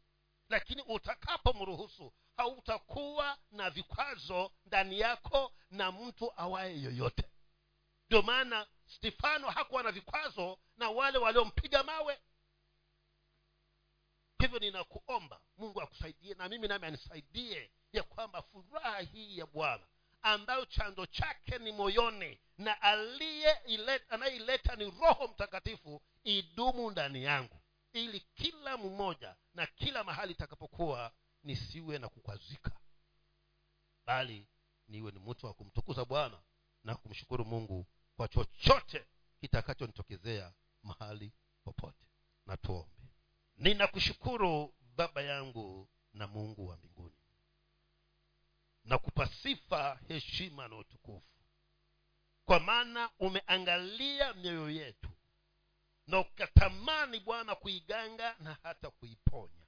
lakini 0.49 0.81
utakapomruhusu 0.81 2.13
hautakuwa 2.37 3.37
na 3.51 3.69
vikwazo 3.69 4.51
ndani 4.65 4.99
yako 4.99 5.53
na 5.69 5.91
mtu 5.91 6.31
awaye 6.39 6.81
yoyote. 6.81 7.29
Ndio 8.07 8.21
maana 8.21 8.67
stefano 8.87 9.49
hakuwa 9.49 9.83
na 9.83 9.91
vikwazo 9.91 10.59
na 10.77 10.89
wale 10.89 11.17
waliompiga 11.17 11.83
mawe. 11.83 12.19
Hivyo 14.39 14.59
ninakuomba 14.59 15.41
mungu 15.57 15.81
akusaidie 15.81 16.33
na 16.33 16.49
mimi 16.49 16.67
nami 16.67 16.85
anisaidie 16.85 17.71
ya 17.93 18.03
kwamba 18.03 18.41
furaha 18.41 18.99
hii 18.99 19.37
ya 19.37 19.45
bwana 19.45 19.83
ambayo 20.21 20.65
chanzo 20.65 21.05
chake 21.05 21.57
ni 21.59 21.71
moyoni 21.71 22.39
na 22.57 22.81
aliye 22.81 23.51
anayeileta 24.09 24.75
ni 24.75 24.85
roho 25.01 25.27
mtakatifu 25.27 26.01
idumu 26.23 26.91
ndani 26.91 27.23
yangu 27.23 27.61
ili 27.95 28.19
kila 28.19 28.77
mmoja 28.77 29.35
na 29.53 29.65
kila 29.65 30.03
mahali 30.03 30.31
itakapokuwa 30.33 31.11
nisiwe 31.43 31.97
na 31.99 32.09
kukwazika 32.09 32.71
bali 34.05 34.47
niwe 34.87 35.11
ni 35.11 35.19
mtu 35.19 35.45
wa 35.45 35.53
kumtukuza 35.53 36.05
bwana 36.05 36.41
na 36.83 36.95
kumshukuru 36.95 37.45
mungu 37.45 37.87
kwa 38.17 38.27
chochote 38.27 39.05
kitakachonitokezea 39.39 40.53
mahali 40.83 41.33
popote. 41.63 42.05
Na 42.45 42.57
tuombe. 42.57 42.95
Ninakushukuru 43.57 44.75
baba 44.95 45.21
yangu 45.21 45.89
na 46.13 46.27
mungu 46.27 46.67
wa 46.67 46.77
mbinguni. 46.77 47.15
Na 48.83 48.97
kupa 48.97 49.27
sifa 49.27 49.99
heshima 50.07 50.67
na 50.67 50.75
utukufu. 50.77 51.27
Kwa 52.45 52.59
maana 52.59 53.09
umeangalia 53.19 54.33
mioyo 54.33 54.69
yetu 54.69 55.09
na 56.07 56.19
ukatamani 56.19 57.19
bwana 57.19 57.55
kuiganga 57.55 58.35
na 58.39 58.57
hata 58.63 58.89
kuiponya. 58.89 59.65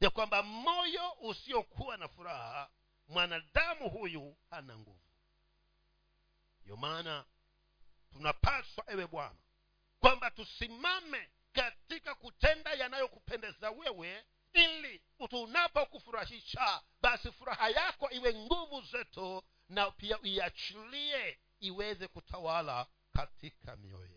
Ya 0.00 0.10
kwamba 0.10 0.42
moyo 0.42 1.12
usiokuwa 1.12 1.96
na 1.96 2.08
furaha 2.08 2.70
mwanadamu 3.08 3.88
huyu 3.90 4.36
hana 4.50 4.78
nguvu. 4.78 5.00
Ndiyo 6.60 6.76
maana 6.76 7.24
tunapaswa 8.12 8.84
ewe 8.88 9.06
bwana 9.06 9.36
kwamba 10.00 10.30
tusimame 10.30 11.30
katika 11.52 12.14
kutenda 12.14 12.72
yanayokupendeza 12.74 13.70
wewe 13.70 14.24
ili 14.52 15.02
tunapokufurahisha 15.28 16.82
basi 17.02 17.32
furaha 17.32 17.68
yako 17.68 18.10
iwe 18.10 18.34
nguvu 18.34 18.80
zetu 18.82 19.42
na 19.68 19.90
pia 19.90 20.18
uiachilie 20.20 21.38
iweze 21.60 22.08
kutawala 22.08 22.86
katika 23.12 23.76
mioyo 23.76 24.15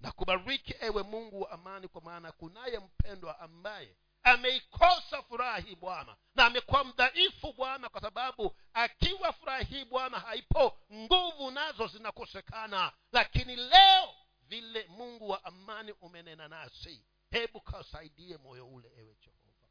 na 0.00 0.12
kubariki 0.12 0.74
ewe 0.80 1.02
mungu 1.02 1.40
wa 1.40 1.50
amani 1.50 1.88
kwa 1.88 2.00
maana 2.02 2.32
kunaye 2.32 2.78
mpendwa 2.78 3.40
ambaye 3.40 3.96
ameikosa 4.22 5.22
furaha 5.22 5.58
hii 5.58 5.74
bwana 5.74 6.16
na 6.34 6.46
amekuwa 6.46 6.84
mdhaifu 6.84 7.52
bwana 7.52 7.88
kwa 7.88 8.00
sababu 8.00 8.56
akiwa 8.74 9.32
furaha 9.32 9.58
hii 9.62 9.84
bwana 9.84 10.18
haipo 10.20 10.78
nguvu 10.92 11.50
nazo 11.50 11.86
zinakosekana. 11.86 12.92
Lakini 13.12 13.56
leo 13.56 14.14
vile 14.42 14.86
mungu 14.88 15.28
wa 15.28 15.44
amani 15.44 15.92
umenena 15.92 16.48
nasi 16.48 17.04
hebu 17.30 17.60
kasaidie 17.60 18.36
moyo 18.36 18.66
ule 18.68 18.88
ewe 18.96 19.14
jehova. 19.20 19.68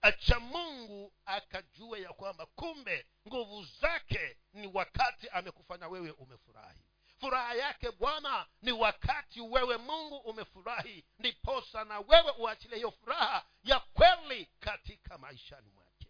Acha 0.00 0.40
mungu 0.40 1.12
akajue 1.24 2.00
ya 2.02 2.12
kwamba 2.12 2.46
kumbe 2.46 3.06
nguvu 3.28 3.64
zake 3.80 4.36
ni 4.52 4.66
wakati 4.74 5.28
amekufanya 5.28 5.88
wewe 5.88 6.10
umefurahi 6.10 6.84
furaha 7.20 7.54
yake 7.54 7.90
bwana 7.90 8.46
ni 8.62 8.72
wakati 8.72 9.40
wewe 9.40 9.76
mungu 9.76 10.16
umefurahi 10.16 11.04
ndiposa 11.18 11.84
na 11.84 12.00
wewe 12.00 12.30
uachilie 12.38 12.76
hiyo 12.76 12.90
furaha 12.90 13.46
ya 13.64 13.80
kweli 13.80 14.46
katika 14.60 15.18
maishani 15.18 15.70
mwake. 15.70 16.06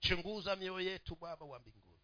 Chunguza 0.00 0.56
mioyo 0.56 0.90
yetu 0.90 1.16
baba 1.16 1.46
wa 1.46 1.58
mbinguni. 1.58 2.00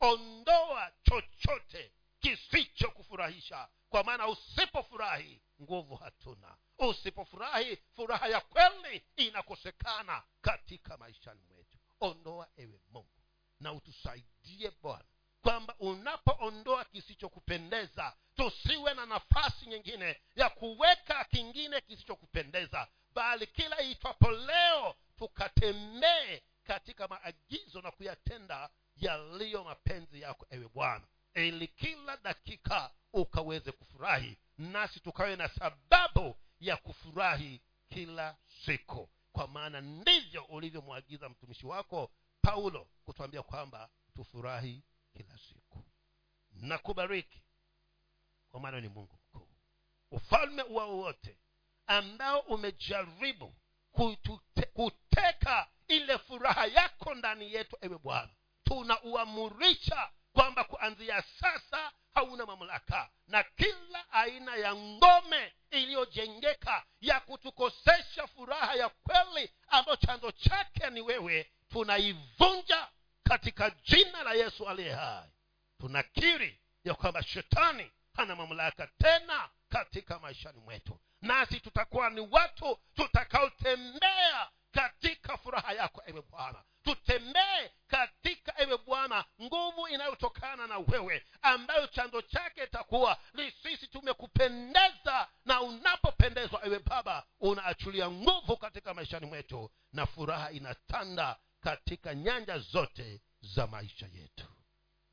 Ondoa 0.00 0.92
chochote 1.02 1.92
kisichokufurahisha 2.20 3.68
kwa 3.88 4.04
maana 4.04 4.28
usipofurahi 4.28 5.42
nguvu 5.62 5.96
hatuna. 5.96 6.56
Usipofurahi 6.78 7.76
furaha 7.96 8.28
ya 8.28 8.40
kweli 8.40 9.04
inakosekana 9.16 10.22
katika 10.40 10.96
maishani 10.96 11.40
mwetu. 11.48 11.78
Ondoa 12.00 12.48
ewe 12.56 12.80
mungu 12.90 13.20
na 13.60 13.72
utusaidie 13.72 14.70
bwana 14.82 15.04
kwamba 15.42 15.74
unapoondoa 15.78 16.84
kisichokupendeza 16.84 18.16
tusiwe 18.36 18.94
na 18.94 19.06
nafasi 19.06 19.66
nyingine 19.66 20.20
ya 20.36 20.50
kuweka 20.50 21.24
kingine 21.24 21.80
kisichokupendeza 21.80 22.88
bali 23.14 23.46
kila 23.46 23.80
itwapo 23.82 24.30
leo 24.30 24.94
tukatembee 25.18 26.42
katika 26.64 27.08
maagizo 27.08 27.82
na 27.82 27.90
kuyatenda 27.90 28.70
yaliyo 28.96 29.64
mapenzi 29.64 30.20
yako 30.20 30.46
ewe 30.50 30.68
bwana 30.74 31.04
ili 31.34 31.68
kila 31.68 32.16
dakika 32.16 32.90
ukaweze 33.12 33.72
kufurahi 33.72 34.38
nasi 34.58 35.00
tukawe 35.00 35.36
na 35.36 35.48
sababu 35.48 36.36
ya 36.60 36.76
kufurahi 36.76 37.60
kila 37.88 38.36
siku. 38.64 39.08
Kwa 39.32 39.48
maana 39.48 39.80
ndivyo 39.80 40.44
ulivyomwagiza 40.44 41.28
mtumishi 41.28 41.66
wako 41.66 42.10
paulo 42.42 42.88
kutuambia 43.04 43.42
kwamba 43.42 43.88
tufurahi 44.14 44.82
kila 45.16 45.38
siku. 45.38 45.84
Na 46.52 46.78
kubariki 46.78 47.42
kwa 48.50 48.60
maana 48.60 48.80
ni 48.80 48.88
mungu 48.88 49.18
mkuu. 49.26 49.48
Ufalme 50.10 50.62
wao 50.62 50.98
wote 50.98 51.38
ambao 51.86 52.40
umejaribu 52.40 53.54
kutute, 53.92 54.62
kuteka 54.62 55.68
ile 55.88 56.18
furaha 56.18 56.66
yako 56.66 57.14
ndani 57.14 57.54
yetu 57.54 57.76
ewe 57.80 57.98
bwana. 57.98 58.30
Tunauamurisha 58.64 60.10
kwamba 60.32 60.64
kuanzia 60.64 61.22
sasa 61.22 61.92
hauna 62.14 62.46
mamlaka 62.46 63.10
na 63.26 63.42
kila 63.42 64.10
aina 64.12 64.56
ya 64.56 64.74
ngome 64.74 65.52
iliyojengeka 65.70 66.84
ya 67.00 67.20
kutukosesha 67.20 68.26
furaha 68.26 68.74
ya 68.74 68.88
kweli 68.88 69.50
ambayo 69.68 69.96
chanzo 69.96 70.30
chake 70.32 70.90
ni 70.90 71.00
wewe 71.00 71.50
tunaivunja 71.68 72.88
katika 73.30 73.70
jina 73.70 74.22
la 74.22 74.32
yesu 74.32 74.68
aliye 74.68 74.92
hai. 74.92 75.28
Tunakiri 75.80 76.60
ya 76.84 76.94
kwamba 76.94 77.22
shetani 77.22 77.90
hana 78.16 78.36
mamlaka 78.36 78.86
tena 78.86 79.48
katika 79.68 80.18
maishani 80.18 80.60
mwetu. 80.60 81.00
Nasi 81.22 81.60
tutakuwa 81.60 82.10
ni 82.10 82.20
watu 82.20 82.78
tutakaotembea 82.94 84.48
katika 84.72 85.36
furaha 85.36 85.72
yako 85.72 86.02
ewe 86.06 86.22
bwana. 86.22 86.62
Tutembee 86.82 87.70
katika 87.88 88.60
ewe 88.60 88.78
bwana 88.78 89.24
nguvu 89.42 89.88
inayotokana 89.88 90.66
na 90.66 90.78
wewe 90.78 91.26
ambayo 91.42 91.86
chanzo 91.86 92.22
chake 92.22 92.64
itakuwa 92.64 93.18
ni 93.34 93.50
sisi 93.50 93.86
tumekupendeza 93.88 95.28
na 95.44 95.60
unapopendezwa 95.60 96.64
ewe 96.66 96.78
baba 96.78 97.26
unaachulia 97.40 98.10
nguvu 98.10 98.56
katika 98.56 98.94
maishani 98.94 99.26
mwetu 99.26 99.70
na 99.92 100.06
furaha 100.06 100.50
inatanda 100.50 101.36
katika 101.60 102.14
nyanja 102.14 102.58
zote 102.58 103.20
za 103.40 103.66
maisha 103.66 104.06
yetu. 104.06 104.46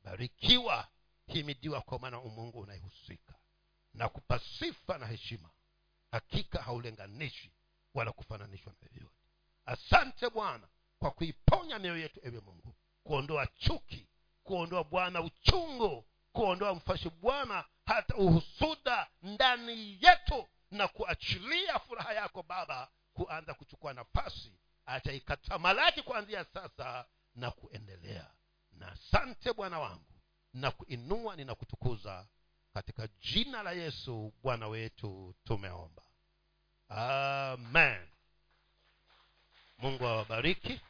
Barikiwa 0.04 0.88
himidiwa 1.26 1.80
kwa 1.80 1.98
maana 1.98 2.20
umungu 2.20 2.58
unayehusika 2.60 3.34
na 3.94 4.08
kupa 4.08 4.38
sifa 4.38 4.98
na 4.98 5.06
heshima. 5.06 5.50
Hakika 6.10 6.62
haulenganishi 6.62 7.52
wala 7.94 8.12
kufananishwa 8.12 8.72
na 8.82 8.88
yoyote. 8.92 9.14
Asante 9.66 10.30
bwana 10.30 10.68
kwa 10.98 11.10
kuiponya 11.10 11.78
mioyo 11.78 11.98
yetu 12.02 12.20
ewe 12.22 12.40
mungu. 12.40 12.74
Kuondoa 13.04 13.46
chuki 13.46 14.06
kuondoa 14.44 14.84
bwana 14.84 15.20
uchungu 15.20 16.04
kuondoa 16.32 16.74
mfashi 16.74 17.10
bwana 17.10 17.64
hata 17.86 18.16
uhusuda 18.16 19.06
ndani 19.22 19.98
yetu 20.00 20.48
na 20.70 20.88
kuachilia 20.88 21.78
furaha 21.78 22.12
yako 22.12 22.42
baba 22.42 22.90
kuanza 23.12 23.54
kuchukua 23.54 23.92
nafasi 23.94 24.52
acha 24.88 25.12
ikatamalaki 25.12 26.02
kuanzia 26.02 26.44
sasa 26.44 27.04
na 27.34 27.50
kuendelea. 27.50 28.30
Na 28.72 28.92
asante 28.92 29.52
bwana 29.52 29.78
wangu 29.78 30.04
na 30.54 30.70
kuinua 30.70 31.36
ninakutukuza. 31.36 32.26
Katika 32.74 33.08
jina 33.20 33.62
la 33.62 33.72
yesu 33.72 34.34
bwana 34.42 34.68
wetu 34.68 35.34
tumeomba. 35.44 36.02
Amen. 36.88 38.08
Mungu 39.78 40.06
awabariki 40.06 40.80